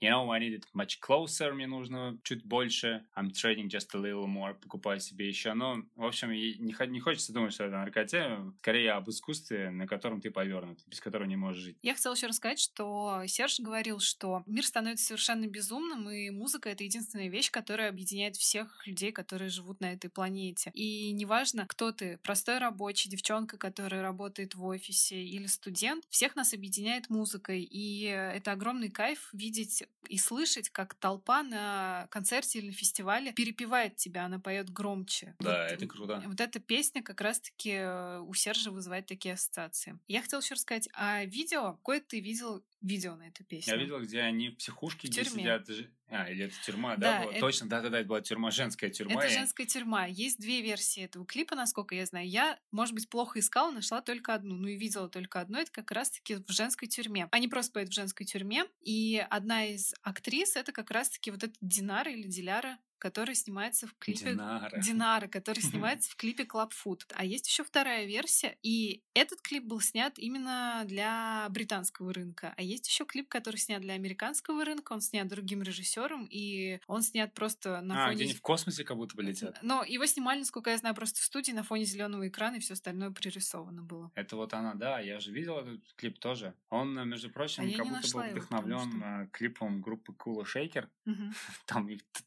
You 0.00 0.10
know, 0.10 0.30
I 0.30 0.38
need 0.38 0.54
it 0.54 0.64
much 0.74 1.00
closer, 1.00 1.52
мне 1.52 1.66
нужно 1.66 2.18
чуть 2.22 2.44
больше. 2.44 3.06
I'm 3.16 3.30
trading 3.30 3.68
just 3.68 3.94
a 3.94 3.98
little 3.98 4.26
more, 4.26 4.54
покупаю 4.54 5.00
себе 5.00 5.26
еще. 5.26 5.54
Ну, 5.54 5.84
в 5.94 6.04
общем, 6.04 6.30
не, 6.32 6.54
не 6.58 7.00
хочется 7.00 7.32
думать, 7.32 7.52
что 7.54 7.64
это 7.64 7.76
наркоте, 7.76 8.38
скорее 8.58 8.92
об 8.92 9.08
искусстве, 9.08 9.70
на 9.70 9.86
котором 9.86 10.20
ты 10.20 10.30
повернут, 10.30 10.80
без 10.86 11.00
которого 11.00 11.26
не 11.26 11.36
можешь 11.36 11.62
жить. 11.62 11.78
Я 11.82 11.94
хотела 11.94 12.14
еще 12.14 12.26
рассказать, 12.26 12.58
что 12.58 13.22
Серж 13.26 13.60
говорил, 13.60 14.00
что 14.00 14.42
мир 14.46 14.66
становится 14.66 15.06
совершенно 15.06 15.46
безумным, 15.46 16.10
и 16.10 16.30
музыка— 16.30 16.68
это 16.70 16.84
единственная 16.84 17.28
вещь, 17.28 17.50
которая 17.50 17.88
объединяет 17.88 18.36
всех 18.36 18.86
людей, 18.86 19.12
которые 19.12 19.48
живут 19.48 19.80
на 19.80 19.92
этой 19.92 20.10
планете. 20.10 20.70
И 20.74 21.10
неважно, 21.12 21.66
кто 21.66 21.92
ты, 21.92 22.18
простой 22.22 22.58
рабочий, 22.58 23.08
девчонка, 23.08 23.56
которая 23.56 24.02
работает 24.02 24.54
в 24.54 24.64
офисе, 24.64 25.22
или 25.22 25.46
студент, 25.46 26.04
всех 26.10 26.36
нас 26.36 26.52
объединяет 26.52 27.08
музыкой. 27.08 27.62
И 27.62 28.02
это 28.02 28.52
огромный 28.52 28.90
кайф 28.90 29.30
видеть 29.32 29.84
и 30.08 30.18
слышать, 30.18 30.70
как 30.70 30.94
толпа 30.94 31.42
на 31.42 32.06
концерте 32.10 32.58
или 32.60 32.68
на 32.68 32.72
фестивале 32.72 33.32
перепевает 33.32 33.96
тебя, 33.96 34.24
она 34.26 34.38
поет 34.38 34.70
громче. 34.70 35.34
Да, 35.40 35.64
Вот 35.66 35.72
это 35.72 35.86
круто. 35.86 36.22
вот 36.26 36.40
эта 36.40 36.60
песня 36.60 37.02
как 37.02 37.20
раз-таки 37.20 37.70
э, 37.72 38.20
у 38.20 38.32
Сержа 38.34 38.70
вызывает 38.70 39.06
такие 39.06 39.34
ассоциации. 39.34 39.98
Я 40.06 40.22
хотела 40.22 40.40
еще 40.40 40.54
рассказать 40.54 40.88
о 40.92 41.24
видео. 41.24 41.72
Какое 41.74 42.00
ты 42.00 42.20
видел 42.20 42.64
видео 42.80 43.16
на 43.16 43.28
эту 43.28 43.44
песню? 43.44 43.72
Я 43.74 43.78
видел, 43.80 44.00
где 44.00 44.20
они 44.20 44.50
в 44.50 44.56
психушке, 44.56 45.08
В 45.08 45.10
где 45.10 45.24
тюрьме. 45.24 45.42
сидят... 45.42 45.68
А, 46.08 46.30
или 46.30 46.44
это 46.44 46.54
тюрьма, 46.64 46.96
да, 46.96 47.18
Да, 47.18 47.22
была? 47.24 47.32
это- 47.32 47.40
Точно, 47.40 47.68
да-да-да, 47.68 47.98
это 47.98 48.08
была 48.08 48.20
тюрьма, 48.20 48.50
женская 48.52 48.90
тюрьма. 48.90 49.24
Это 49.24 49.32
и- 49.32 49.34
женская 49.36 49.66
тюрьма. 49.66 50.06
Есть 50.06 50.38
две 50.38 50.62
версии 50.62 51.02
этого 51.02 51.26
клипа, 51.26 51.56
насколько 51.56 51.96
я 51.96 52.06
знаю. 52.06 52.28
Я, 52.28 52.60
может 52.70 52.94
быть, 52.94 53.08
плохо 53.08 53.40
искала, 53.40 53.72
нашла 53.72 54.00
только 54.02 54.32
одну. 54.34 54.54
Ну 54.56 54.68
и 54.68 54.76
видела 54.76 55.08
только 55.08 55.40
одну. 55.40 55.58
Это 55.58 55.72
как 55.72 55.90
раз-таки 55.90 56.36
в 56.36 56.44
женской 56.48 56.86
тюрьме. 56.86 57.26
Они 57.32 57.48
просто 57.48 57.72
поют 57.72 57.88
в 57.90 57.94
женской 57.94 58.24
тюрьме. 58.24 58.66
И 58.82 59.24
одна 59.30 59.64
из 59.66 59.94
актрис— 60.02 60.54
это 60.56 60.70
как 60.70 60.92
раз-таки 60.92 61.32
вот 61.32 61.42
эта 61.42 61.54
Динара 61.60 62.12
или 62.12 62.28
Диляра, 62.28 62.78
которая 62.98 63.34
снимается 63.34 63.86
в 63.86 63.94
клипе... 63.98 64.32
Динара. 64.32 64.80
Динара, 64.80 65.26
который 65.28 65.60
снимается 65.60 66.10
в 66.10 66.16
клипе 66.16 66.44
Club 66.44 66.70
Food. 66.84 67.02
А 67.14 67.24
есть 67.24 67.46
еще 67.48 67.64
вторая 67.64 68.06
версия, 68.06 68.56
и 68.62 69.02
этот 69.14 69.40
клип 69.42 69.64
был 69.64 69.80
снят 69.80 70.18
именно 70.18 70.82
для 70.86 71.46
британского 71.50 72.12
рынка. 72.12 72.54
А 72.56 72.62
есть 72.62 72.86
еще 72.88 73.04
клип, 73.04 73.28
который 73.28 73.56
снят 73.56 73.80
для 73.80 73.94
американского 73.94 74.64
рынка, 74.64 74.92
он 74.92 75.00
снят 75.00 75.26
другим 75.28 75.62
режиссером, 75.62 76.26
и 76.30 76.80
он 76.86 77.02
снят 77.02 77.32
просто 77.34 77.80
на 77.80 78.02
А, 78.02 78.06
фоне... 78.06 78.14
где 78.16 78.24
они 78.24 78.34
в 78.34 78.40
космосе 78.42 78.84
как 78.84 78.96
будто 78.96 79.16
бы 79.16 79.22
летят. 79.22 79.58
Но 79.62 79.84
его 79.84 80.06
снимали, 80.06 80.40
насколько 80.40 80.70
я 80.70 80.78
знаю, 80.78 80.94
просто 80.94 81.20
в 81.20 81.24
студии 81.24 81.52
на 81.52 81.62
фоне 81.62 81.84
зеленого 81.84 82.26
экрана, 82.28 82.56
и 82.56 82.60
все 82.60 82.74
остальное 82.74 83.10
пририсовано 83.10 83.82
было. 83.82 84.10
Это 84.14 84.36
вот 84.36 84.52
она, 84.54 84.74
да, 84.74 85.00
я 85.00 85.20
же 85.20 85.32
видел 85.32 85.58
этот 85.58 85.80
клип 85.96 86.18
тоже. 86.18 86.54
Он, 86.70 86.98
э, 86.98 87.04
между 87.04 87.30
прочим, 87.30 87.64
А 87.64 87.66
как 87.66 87.76
будто 87.78 87.84
был 87.88 87.96
нашла 87.96 88.26
его, 88.26 88.36
вдохновлен 88.36 88.78
что- 88.92 89.06
э, 89.06 89.28
клипом 89.32 89.80
группы 89.80 90.12
Кула 90.12 90.44
Шейкер. 90.44 90.88
Мгм. 91.04 91.34
Там 91.66 91.88
их 91.88 92.02
т- 92.12 92.22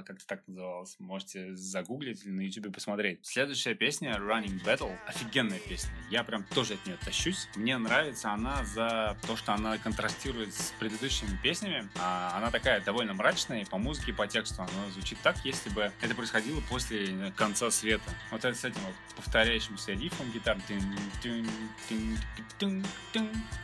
Татва, 0.00 0.02
как-то 0.02 0.26
так 0.26 0.46
называлось. 0.46 0.96
Можете 0.98 1.54
загуглить 1.56 2.24
или 2.24 2.32
на 2.32 2.40
ютубе 2.42 2.70
посмотреть. 2.70 3.20
Следующая 3.22 3.74
песня 3.74 4.12
Running 4.12 4.62
Battle. 4.64 4.94
Офигенная 5.06 5.58
песня. 5.58 5.90
Я 6.10 6.24
прям 6.24 6.44
тоже 6.44 6.74
от 6.74 6.86
нее 6.86 6.96
тащусь. 7.04 7.48
Мне 7.56 7.78
нравится 7.78 8.32
она 8.32 8.64
за 8.64 9.16
то, 9.26 9.36
что 9.36 9.52
она 9.52 9.78
контрастирует 9.78 10.54
с 10.54 10.72
предыдущими 10.78 11.38
песнями. 11.42 11.88
А 11.98 12.36
она 12.36 12.50
такая 12.50 12.80
довольно 12.80 13.14
мрачная 13.14 13.62
и 13.62 13.64
по 13.64 13.78
музыке, 13.78 14.12
и 14.12 14.14
по 14.14 14.26
тексту. 14.26 14.62
Она 14.62 14.90
звучит 14.92 15.18
так, 15.22 15.36
если 15.44 15.70
бы 15.70 15.92
это 16.00 16.14
происходило 16.14 16.60
после 16.68 17.32
конца 17.36 17.70
света. 17.70 18.10
Вот 18.30 18.44
это 18.44 18.56
с 18.56 18.64
этим 18.64 18.80
вот 18.82 18.94
повторяющимся 19.16 19.92
рифом 19.92 20.30
гитар. 20.32 20.58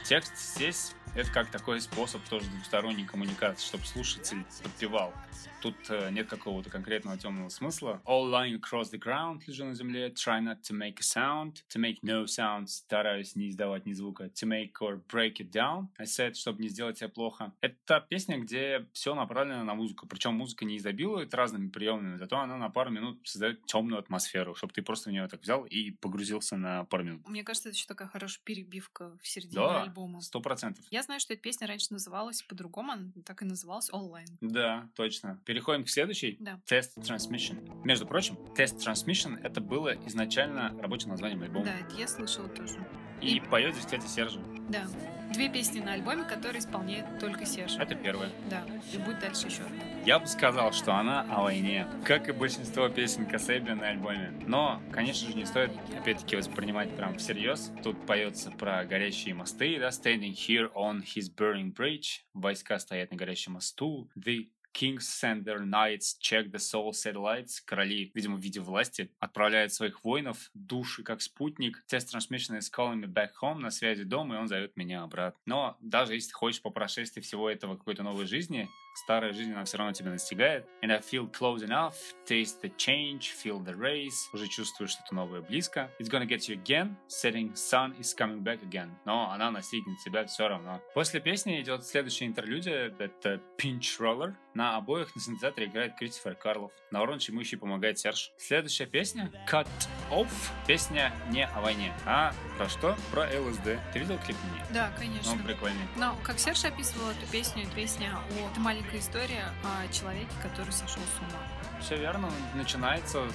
Текст 0.04 0.38
здесь 0.38 0.94
это 1.16 1.30
как 1.32 1.50
такой 1.50 1.80
способ 1.80 2.22
тоже 2.24 2.46
двусторонней 2.50 3.06
коммуникации, 3.06 3.66
чтобы 3.66 3.84
слушатель 3.84 4.44
подпевал. 4.62 5.14
Тут 5.62 5.74
э, 5.88 6.10
нет 6.26 6.30
какого-то 6.30 6.70
конкретного 6.70 7.16
темного 7.16 7.48
смысла. 7.48 8.02
All 8.04 8.30
lying 8.30 8.58
across 8.60 8.90
the 8.92 8.98
ground, 8.98 9.40
лежу 9.46 9.64
на 9.64 9.74
земле. 9.74 10.08
Try 10.08 10.40
not 10.40 10.60
to 10.62 10.76
make 10.76 10.96
a 10.98 11.02
sound. 11.02 11.62
To 11.74 11.80
make 11.80 11.96
no 12.02 12.24
sound, 12.24 12.66
стараюсь 12.66 13.36
не 13.36 13.48
издавать 13.48 13.86
ни 13.86 13.92
звука. 13.92 14.24
To 14.24 14.46
make 14.46 14.72
or 14.80 15.00
break 15.08 15.34
it 15.38 15.50
down. 15.50 15.88
I 15.98 16.04
said, 16.04 16.34
чтобы 16.34 16.62
не 16.62 16.68
сделать 16.68 16.98
тебе 16.98 17.08
плохо. 17.08 17.52
Это 17.60 18.04
песня, 18.08 18.38
где 18.38 18.86
все 18.92 19.14
направлено 19.14 19.64
на 19.64 19.74
музыку. 19.74 20.06
Причем 20.06 20.34
музыка 20.34 20.64
не 20.64 20.76
изобилует 20.78 21.32
разными 21.34 21.68
приемами, 21.68 22.16
зато 22.16 22.38
она 22.38 22.56
на 22.56 22.68
пару 22.70 22.90
минут 22.90 23.20
создает 23.24 23.64
темную 23.66 23.98
атмосферу, 24.00 24.54
чтобы 24.54 24.72
ты 24.72 24.82
просто 24.82 25.10
в 25.10 25.12
нее 25.12 25.28
так 25.28 25.42
взял 25.42 25.64
и 25.64 25.90
погрузился 25.92 26.56
на 26.56 26.84
пару 26.84 27.04
минут. 27.04 27.28
Мне 27.28 27.44
кажется, 27.44 27.68
это 27.68 27.76
еще 27.76 27.86
такая 27.86 28.08
хорошая 28.08 28.40
перебивка 28.44 29.16
в 29.22 29.26
середине 29.26 29.54
Да, 29.54 29.82
альбома. 29.82 30.20
сто 30.20 30.40
процентов. 30.40 30.84
Я 30.90 31.02
знаю, 31.02 31.20
что 31.20 31.32
эта 31.34 31.42
песня 31.42 31.66
раньше 31.66 31.88
называлась 31.90 32.42
по-другому, 32.42 32.92
она 32.92 33.12
так 33.24 33.42
и 33.42 33.44
называлась 33.44 33.90
Online. 33.90 34.26
Да, 34.40 34.88
точно. 34.94 35.40
Переходим 35.44 35.84
к 35.84 35.88
следующей. 36.16 36.36
Да. 36.40 36.60
Test 36.68 36.98
Transmission. 36.98 37.84
Между 37.84 38.06
прочим, 38.06 38.36
Test 38.56 38.78
Transmission 38.78 39.38
это 39.42 39.60
было 39.60 39.94
изначально 40.06 40.76
рабочим 40.80 41.10
названием 41.10 41.42
альбома. 41.42 41.66
Да, 41.66 41.78
это 41.78 41.96
я 41.96 42.08
слышала 42.08 42.48
тоже. 42.48 42.78
И 43.20 43.40
поет 43.40 43.74
здесь, 43.74 43.86
кстати, 43.86 44.06
Сержа. 44.06 44.40
Да. 44.68 44.86
Две 45.32 45.48
песни 45.48 45.80
на 45.80 45.94
альбоме, 45.94 46.24
которые 46.24 46.60
исполняет 46.60 47.18
только 47.18 47.46
Серж. 47.46 47.76
Это 47.78 47.94
первое. 47.94 48.30
Да. 48.48 48.64
И 48.92 48.98
будет 48.98 49.18
дальше 49.20 49.46
еще 49.46 49.62
одна. 49.62 49.82
Я 50.04 50.18
бы 50.18 50.26
сказал, 50.26 50.72
что 50.72 50.94
она 50.94 51.22
о 51.22 51.42
войне, 51.42 51.86
как 52.04 52.28
и 52.28 52.32
большинство 52.32 52.88
песен 52.88 53.26
Касеби 53.26 53.72
на 53.72 53.88
альбоме. 53.88 54.32
Но, 54.46 54.80
конечно 54.92 55.28
же, 55.28 55.36
не 55.36 55.44
стоит, 55.44 55.72
опять-таки, 55.98 56.36
воспринимать 56.36 56.94
прям 56.94 57.16
всерьез. 57.16 57.72
Тут 57.82 58.06
поется 58.06 58.52
про 58.52 58.84
горящие 58.84 59.34
мосты, 59.34 59.78
да, 59.80 59.88
standing 59.88 60.32
here 60.32 60.70
on 60.74 61.02
his 61.02 61.28
burning 61.34 61.74
bridge. 61.74 62.20
Войска 62.32 62.78
стоят 62.78 63.10
на 63.10 63.16
горящем 63.16 63.52
мосту. 63.54 64.08
The 64.16 64.46
Kings 64.76 65.08
send 65.08 65.46
their 65.46 65.60
knights, 65.60 66.18
check 66.20 66.50
the 66.52 66.58
soul 66.58 66.92
satellites. 66.92 67.60
Короли, 67.64 68.10
видимо, 68.14 68.36
в 68.36 68.40
виде 68.40 68.60
власти, 68.60 69.10
отправляют 69.18 69.72
своих 69.72 70.04
воинов, 70.04 70.50
души 70.52 71.02
как 71.02 71.22
спутник. 71.22 71.82
Test 71.90 72.12
transmission 72.12 72.58
is 72.58 72.68
calling 72.70 73.00
me 73.00 73.06
back 73.06 73.30
home, 73.42 73.60
на 73.60 73.70
связи 73.70 74.04
дома, 74.04 74.34
и 74.34 74.38
он 74.38 74.48
зовет 74.48 74.76
меня 74.76 75.02
обратно. 75.02 75.40
Но 75.46 75.76
даже 75.80 76.12
если 76.12 76.32
хочешь 76.32 76.60
по 76.60 76.68
прошествии 76.68 77.22
всего 77.22 77.48
этого 77.48 77.78
какой-то 77.78 78.02
новой 78.02 78.26
жизни, 78.26 78.68
старая 78.96 79.32
жизнь, 79.32 79.52
она 79.52 79.64
все 79.64 79.78
равно 79.78 79.92
тебя 79.92 80.10
настигает. 80.10 80.66
And 80.82 80.92
I 80.92 80.98
feel 80.98 81.30
close 81.30 81.62
enough, 81.62 81.94
taste 82.26 82.60
the 82.62 82.74
change, 82.76 83.20
feel 83.42 83.62
the 83.64 83.76
race. 83.76 84.10
Уже 84.32 84.48
чувствую 84.48 84.88
что-то 84.88 85.14
новое 85.14 85.40
близко. 85.40 85.90
It's 86.00 86.10
gonna 86.10 86.26
get 86.26 86.48
you 86.48 86.62
again, 86.62 86.96
setting 87.08 87.54
sun 87.54 87.96
is 87.98 88.16
coming 88.16 88.42
back 88.42 88.62
again. 88.62 88.90
Но 89.04 89.30
она 89.30 89.50
настигнет 89.50 89.98
тебя 90.04 90.26
все 90.26 90.48
равно. 90.48 90.80
После 90.94 91.20
песни 91.20 91.60
идет 91.60 91.84
следующая 91.84 92.26
интерлюдия, 92.26 92.94
это 92.98 93.40
Pinch 93.58 93.98
Roller. 93.98 94.34
На 94.54 94.76
обоих 94.76 95.14
на 95.14 95.20
синтезаторе 95.20 95.66
играет 95.66 95.96
Кристофер 95.96 96.34
Карлов. 96.34 96.72
На 96.90 97.02
уроне 97.02 97.20
ему 97.28 97.40
еще 97.40 97.58
помогает 97.58 97.98
Серж. 97.98 98.32
Следующая 98.38 98.86
песня 98.86 99.30
Cut 99.50 99.68
Off. 100.10 100.30
Песня 100.66 101.12
не 101.30 101.44
о 101.44 101.60
войне, 101.60 101.92
а 102.06 102.32
про 102.56 102.66
что? 102.68 102.96
Про 103.12 103.24
ЛСД. 103.24 103.78
Ты 103.92 103.98
видел 103.98 104.18
клип 104.24 104.36
ней? 104.54 104.62
Да, 104.72 104.90
конечно. 104.98 105.32
Он 105.32 105.40
прикольный. 105.40 105.86
Но, 105.96 106.16
как 106.22 106.38
Серж 106.38 106.64
описывал 106.64 107.10
эту 107.10 107.30
песню, 107.30 107.66
песня 107.74 108.16
о... 108.16 108.50
Это 108.50 108.60
маленькая 108.60 108.85
история 108.94 109.44
о 109.64 109.92
человеке, 109.92 110.30
который 110.42 110.70
сошел 110.70 111.02
с 111.02 111.18
ума. 111.20 111.40
Все 111.80 111.96
верно. 111.96 112.30
Начинается 112.54 113.26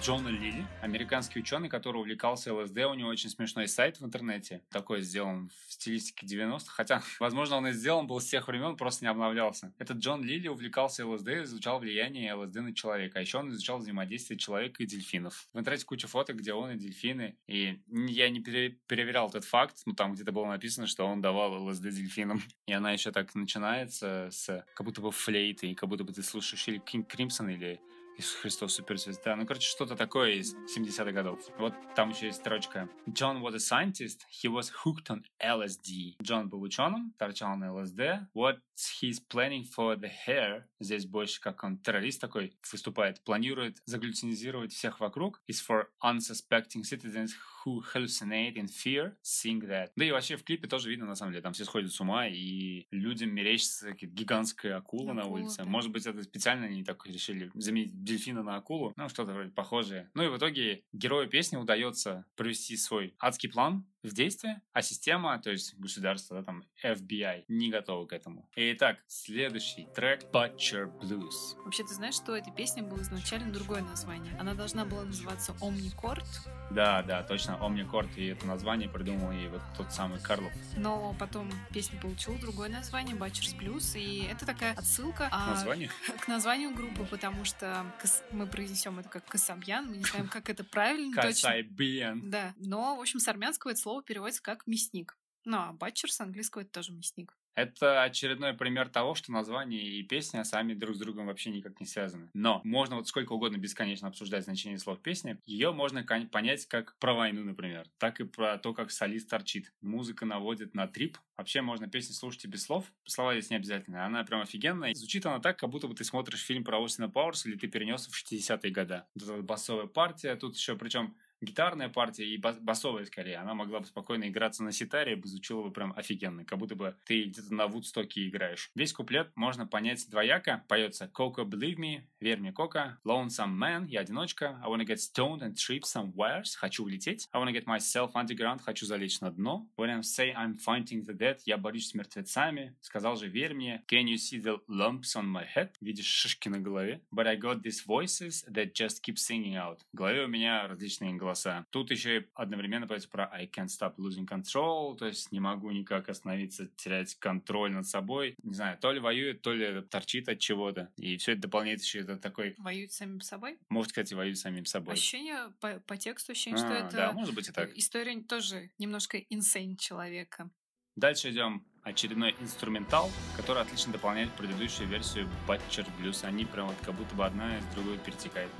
Джона 0.00 0.28
Лили, 0.28 0.66
американский 0.80 1.40
ученый, 1.40 1.68
который 1.68 1.98
увлекался 1.98 2.54
ЛСД. 2.54 2.78
У 2.86 2.94
него 2.94 3.08
очень 3.08 3.30
смешной 3.30 3.68
сайт 3.68 4.00
в 4.00 4.04
интернете. 4.04 4.62
Такой 4.70 5.02
сделан 5.02 5.50
в 5.66 5.72
стилистике 5.72 6.26
90-х. 6.26 6.66
Хотя, 6.68 7.02
возможно, 7.20 7.56
он 7.56 7.66
и 7.66 7.72
сделан 7.72 8.06
был 8.06 8.20
с 8.20 8.26
тех 8.26 8.48
времен, 8.48 8.76
просто 8.76 9.04
не 9.04 9.10
обновлялся. 9.10 9.72
Этот 9.78 9.98
Джон 9.98 10.24
Лили 10.24 10.48
увлекался 10.48 11.06
ЛСД, 11.06 11.28
изучал 11.44 11.78
влияние 11.80 12.32
ЛСД 12.34 12.56
на 12.56 12.74
человека. 12.74 13.18
А 13.18 13.22
еще 13.22 13.38
он 13.38 13.50
изучал 13.50 13.78
взаимодействие 13.78 14.38
человека 14.38 14.82
и 14.82 14.86
дельфинов. 14.86 15.48
В 15.52 15.58
интернете 15.58 15.84
куча 15.84 16.08
фоток, 16.08 16.36
где 16.36 16.52
он 16.52 16.70
и 16.70 16.76
дельфины. 16.76 17.36
И 17.46 17.80
я 17.88 18.30
не 18.30 18.40
пере- 18.40 18.78
переверял 18.86 19.28
этот 19.28 19.44
факт, 19.44 19.82
но 19.84 19.94
там 19.94 20.14
где-то 20.14 20.32
было 20.32 20.46
написано, 20.46 20.86
что 20.86 21.06
он 21.06 21.20
давал 21.20 21.64
ЛСД 21.64 21.82
дельфинам. 21.82 22.42
И 22.66 22.72
она 22.72 22.92
еще 22.92 23.10
так 23.10 23.34
начинается 23.34 24.28
с 24.30 24.64
как 24.74 24.86
будто 24.86 25.00
бы 25.00 25.10
флейты, 25.10 25.70
и 25.70 25.74
как 25.74 25.88
будто 25.88 26.04
бы 26.04 26.12
ты 26.12 26.22
слушаешь 26.22 26.66
или 26.68 26.78
Кинг 26.78 27.08
Кримсон, 27.08 27.48
или 27.48 27.80
Иисус 28.18 28.34
Христос 28.34 28.74
суперзвезда. 28.74 29.36
Ну, 29.36 29.46
короче, 29.46 29.68
что-то 29.68 29.94
такое 29.94 30.32
из 30.32 30.54
70-х 30.76 31.12
годов. 31.12 31.40
Вот 31.56 31.72
там 31.94 32.10
еще 32.10 32.26
есть 32.26 32.38
строчка. 32.38 32.88
John 33.06 33.40
was 33.40 33.54
a 33.54 33.58
scientist. 33.58 34.22
He 34.42 34.50
was 34.50 34.72
hooked 34.84 35.06
on 35.08 35.22
LSD. 35.40 36.16
Джон 36.20 36.48
был 36.48 36.60
ученым, 36.62 37.14
торчал 37.16 37.56
на 37.56 37.72
ЛСД. 37.72 38.28
What 38.34 38.58
he's 39.00 39.20
planning 39.20 39.64
for 39.64 39.96
the 39.96 40.10
hair. 40.26 40.64
Здесь 40.80 41.06
больше 41.06 41.40
как 41.40 41.62
он 41.62 41.78
террорист 41.78 42.20
такой 42.20 42.56
выступает. 42.72 43.22
Планирует 43.22 43.78
заглютинизировать 43.84 44.72
всех 44.72 44.98
вокруг. 44.98 45.40
Is 45.48 45.64
for 45.64 45.86
unsuspecting 46.02 46.82
citizens 46.82 47.30
who 47.64 47.82
hallucinate 47.94 48.56
in 48.56 48.66
fear, 48.66 49.14
seeing 49.22 49.60
that. 49.68 49.90
Да 49.94 50.04
и 50.04 50.10
вообще 50.10 50.36
в 50.36 50.42
клипе 50.42 50.66
тоже 50.66 50.90
видно, 50.90 51.06
на 51.06 51.14
самом 51.14 51.32
деле, 51.32 51.42
там 51.42 51.52
все 51.52 51.64
сходят 51.64 51.92
с 51.92 52.00
ума, 52.00 52.26
и 52.26 52.86
людям 52.90 53.30
мерещится 53.30 53.92
гигантская 53.92 54.76
акула, 54.76 55.12
акула 55.12 55.12
на 55.12 55.26
улице. 55.26 55.58
Да. 55.58 55.64
Может 55.64 55.90
быть, 55.90 56.06
это 56.06 56.22
специально 56.22 56.66
они 56.66 56.82
так 56.82 57.06
решили 57.06 57.50
заменить 57.54 57.92
дельфина 58.08 58.42
на 58.42 58.56
акулу, 58.56 58.92
ну, 58.96 59.08
что-то 59.08 59.32
вроде 59.32 59.50
похожее. 59.50 60.10
Ну 60.14 60.22
и 60.24 60.28
в 60.28 60.36
итоге 60.36 60.84
герою 60.92 61.28
песни 61.28 61.56
удается 61.56 62.24
провести 62.36 62.76
свой 62.76 63.14
адский 63.18 63.48
план, 63.48 63.86
в 64.02 64.14
действие, 64.14 64.62
а 64.72 64.82
система, 64.82 65.38
то 65.38 65.50
есть 65.50 65.74
государство, 65.78 66.38
да, 66.38 66.44
там 66.44 66.64
FBI, 66.84 67.44
не 67.48 67.70
готова 67.70 68.06
к 68.06 68.12
этому. 68.12 68.48
Итак, 68.54 68.98
следующий 69.06 69.88
трек 69.94 70.22
Butcher 70.32 70.90
Blues. 71.00 71.56
Вообще, 71.64 71.82
ты 71.82 71.94
знаешь, 71.94 72.14
что 72.14 72.36
этой 72.36 72.52
песни 72.52 72.80
было 72.80 73.00
изначально 73.02 73.52
другое 73.52 73.82
название? 73.82 74.36
Она 74.38 74.54
должна 74.54 74.84
была 74.84 75.04
называться 75.04 75.52
Omnicord. 75.60 76.26
Да, 76.70 77.02
да, 77.02 77.22
точно, 77.22 77.58
Omnicord, 77.60 78.08
и 78.16 78.26
это 78.26 78.46
название 78.46 78.88
придумал 78.88 79.32
ей 79.32 79.48
вот 79.48 79.62
тот 79.76 79.92
самый 79.92 80.20
Карлов. 80.20 80.52
Но 80.76 81.14
потом 81.18 81.50
песня 81.72 82.00
получила 82.00 82.38
другое 82.38 82.68
название, 82.68 83.16
Butcher's 83.16 83.58
Blues, 83.58 83.98
и 83.98 84.24
это 84.24 84.46
такая 84.46 84.74
отсылка 84.74 85.28
а, 85.32 85.50
название? 85.50 85.90
к 86.20 86.28
названию 86.28 86.72
группы, 86.72 87.04
потому 87.04 87.44
что 87.44 87.84
мы 88.30 88.46
произнесем 88.46 88.98
это 88.98 89.08
как 89.08 89.24
Касабьян, 89.26 89.86
мы 89.86 89.96
не 89.98 90.04
знаем, 90.04 90.28
как 90.28 90.50
это 90.50 90.64
правильно. 90.64 91.14
Касайбьян. 91.20 92.30
Да, 92.30 92.54
но, 92.56 92.96
в 92.96 93.00
общем, 93.00 93.20
с 93.20 93.28
армянского 93.28 93.72
это 93.72 93.80
слово 93.80 94.02
переводится 94.02 94.42
как 94.42 94.66
мясник. 94.66 95.16
Ну, 95.44 95.56
а 95.58 95.72
батчер 95.72 96.12
с 96.12 96.20
английского 96.20 96.62
это 96.62 96.70
тоже 96.72 96.92
мясник. 96.92 97.36
Это 97.58 98.04
очередной 98.04 98.54
пример 98.54 98.88
того, 98.88 99.16
что 99.16 99.32
название 99.32 99.82
и 99.82 100.04
песня 100.04 100.44
сами 100.44 100.74
друг 100.74 100.94
с 100.94 101.00
другом 101.00 101.26
вообще 101.26 101.50
никак 101.50 101.80
не 101.80 101.86
связаны. 101.86 102.30
Но 102.32 102.60
можно 102.62 102.94
вот 102.94 103.08
сколько 103.08 103.32
угодно 103.32 103.56
бесконечно 103.56 104.06
обсуждать 104.06 104.44
значение 104.44 104.78
слов 104.78 105.00
песни, 105.00 105.40
ее 105.44 105.72
можно 105.72 106.04
понять 106.04 106.66
как 106.66 106.96
про 107.00 107.14
войну, 107.14 107.42
например, 107.42 107.88
так 107.98 108.20
и 108.20 108.24
про 108.24 108.58
то, 108.58 108.72
как 108.74 108.92
солист 108.92 109.28
торчит. 109.28 109.72
Музыка 109.80 110.24
наводит 110.24 110.76
на 110.76 110.86
трип. 110.86 111.18
Вообще 111.36 111.60
можно 111.60 111.88
песню 111.88 112.14
слушать 112.14 112.44
и 112.44 112.48
без 112.48 112.62
слов. 112.62 112.84
Слова 113.04 113.34
здесь 113.34 113.50
не 113.50 113.56
обязательно. 113.56 114.06
Она 114.06 114.22
прям 114.22 114.42
офигенная. 114.42 114.94
Звучит 114.94 115.26
она 115.26 115.40
так, 115.40 115.58
как 115.58 115.68
будто 115.68 115.88
бы 115.88 115.96
ты 115.96 116.04
смотришь 116.04 116.44
фильм 116.44 116.62
про 116.62 116.80
Остина 116.80 117.08
Пауэрс 117.08 117.46
или 117.46 117.56
ты 117.56 117.66
перенес 117.66 118.06
в 118.06 118.14
60-е 118.14 118.70
годы. 118.70 119.02
Вот 119.16 119.24
эта 119.24 119.42
басовая 119.42 119.86
партия. 119.88 120.36
Тут 120.36 120.54
еще 120.54 120.76
причем 120.76 121.16
гитарная 121.40 121.88
партия 121.88 122.26
и 122.26 122.36
басовая 122.36 123.04
скорее, 123.04 123.36
она 123.36 123.54
могла 123.54 123.80
бы 123.80 123.86
спокойно 123.86 124.28
играться 124.28 124.62
на 124.62 124.72
ситаре, 124.72 125.16
бы 125.16 125.26
звучала 125.28 125.62
бы 125.62 125.70
прям 125.70 125.92
офигенно, 125.96 126.44
как 126.44 126.58
будто 126.58 126.74
бы 126.74 126.96
ты 127.04 127.24
где-то 127.24 127.54
на 127.54 127.66
Вудстоке 127.66 128.28
играешь. 128.28 128.70
Весь 128.74 128.92
куплет 128.92 129.30
можно 129.36 129.66
понять 129.66 130.08
двояко. 130.10 130.64
Поется 130.68 131.10
Coco 131.14 131.44
Believe 131.44 131.76
Me, 131.76 132.02
Верь 132.20 132.38
мне, 132.38 132.52
Кока, 132.52 132.98
Lonesome 133.04 133.56
Man, 133.56 133.86
я 133.88 134.00
одиночка, 134.00 134.60
I 134.64 134.68
wanna 134.68 134.84
get 134.84 134.98
stoned 134.98 135.40
and 135.40 135.54
trip 135.54 135.82
somewhere, 135.82 136.42
хочу 136.56 136.84
улететь, 136.84 137.28
I 137.32 137.40
wanna 137.40 137.52
get 137.52 137.64
myself 137.64 138.12
underground, 138.14 138.60
хочу 138.62 138.86
залечь 138.86 139.20
на 139.20 139.30
дно, 139.30 139.68
When 139.76 139.90
I 139.90 140.00
say 140.00 140.34
I'm 140.34 140.56
fighting 140.56 141.04
the 141.04 141.16
dead, 141.16 141.38
я 141.44 141.56
борюсь 141.56 141.88
с 141.88 141.94
мертвецами, 141.94 142.76
сказал 142.80 143.16
же 143.16 143.28
верь 143.28 143.54
мне, 143.54 143.84
Can 143.90 144.04
you 144.04 144.16
see 144.16 144.42
the 144.42 144.58
lumps 144.68 145.16
on 145.16 145.26
my 145.26 145.46
head, 145.56 145.70
видишь 145.80 146.06
шишки 146.06 146.48
на 146.48 146.58
голове, 146.58 147.02
But 147.14 147.26
I 147.26 147.36
got 147.36 147.62
these 147.62 147.84
voices 147.86 148.44
that 148.48 148.72
just 148.72 149.02
keep 149.02 149.16
singing 149.16 149.54
out. 149.54 149.78
В 149.92 149.96
голове 149.96 150.24
у 150.24 150.28
меня 150.28 150.66
различные 150.66 151.14
голоса 151.14 151.27
голоса. 151.28 151.66
Тут 151.70 151.90
еще 151.90 152.26
одновременно 152.34 152.86
поется 152.86 153.08
про 153.08 153.30
I 153.32 153.46
can't 153.46 153.66
stop 153.66 153.96
losing 153.96 154.26
control, 154.26 154.96
то 154.96 155.06
есть 155.06 155.30
не 155.30 155.40
могу 155.40 155.70
никак 155.70 156.08
остановиться, 156.08 156.68
терять 156.76 157.14
контроль 157.16 157.72
над 157.72 157.86
собой. 157.86 158.34
Не 158.42 158.54
знаю, 158.54 158.78
то 158.78 158.92
ли 158.92 159.00
воюет, 159.00 159.42
то 159.42 159.52
ли 159.52 159.82
торчит 159.82 160.28
от 160.28 160.38
чего-то. 160.38 160.90
И 160.96 161.16
все 161.18 161.32
это 161.32 161.42
дополняет 161.42 161.82
еще 161.82 162.00
это 162.00 162.16
такой... 162.16 162.54
Воюет 162.58 162.92
самим 162.92 163.20
собой? 163.20 163.58
Может, 163.68 163.92
кстати, 163.92 164.14
воюет 164.14 164.38
самим 164.38 164.64
собой. 164.64 164.94
Ощущение 164.94 165.52
по, 165.60 165.80
по 165.80 165.96
тексту, 165.96 166.32
ощущение, 166.32 166.64
а, 166.64 166.66
что 166.66 166.74
это... 166.74 166.96
Да, 166.96 167.12
может 167.12 167.34
быть 167.34 167.48
и 167.48 167.52
так. 167.52 167.76
История 167.76 168.18
тоже 168.22 168.70
немножко 168.78 169.18
инсейн 169.18 169.76
человека. 169.76 170.50
Дальше 170.96 171.30
идем 171.30 171.64
очередной 171.84 172.34
инструментал, 172.40 173.10
который 173.36 173.62
отлично 173.62 173.92
дополняет 173.92 174.32
предыдущую 174.32 174.88
версию 174.88 175.28
Butcher 175.46 175.86
Blues. 175.98 176.24
Они 176.24 176.44
прям 176.44 176.68
вот 176.68 176.76
как 176.84 176.94
будто 176.94 177.14
бы 177.14 177.24
одна 177.24 177.58
из 177.58 177.64
другой 177.74 177.98
перетекает. 177.98 178.50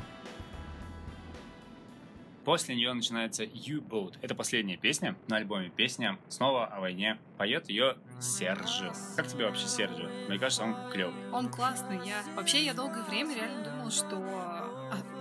После 2.49 2.75
нее 2.75 2.95
начинается 2.95 3.45
U-Boat. 3.45 4.15
Это 4.23 4.35
последняя 4.35 4.79
песня 4.79 5.15
на 5.27 5.37
альбоме. 5.37 5.69
Песня 5.69 6.19
снова 6.31 6.65
о 6.65 6.81
войне. 6.81 7.19
Поет 7.37 7.69
ее 7.69 7.99
Серджи. 8.23 8.91
Как 9.17 9.27
тебе 9.27 9.45
вообще 9.45 9.67
Серджи? 9.67 10.11
Мне 10.31 10.39
кажется, 10.39 10.65
он 10.65 10.75
клевый. 10.91 11.31
Он 11.31 11.51
классный. 11.51 11.99
Я... 12.09 12.23
Вообще, 12.37 12.65
я 12.65 12.73
долгое 12.73 13.03
время 13.03 13.35
реально 13.35 13.65
думала, 13.65 13.91
что 13.91 14.17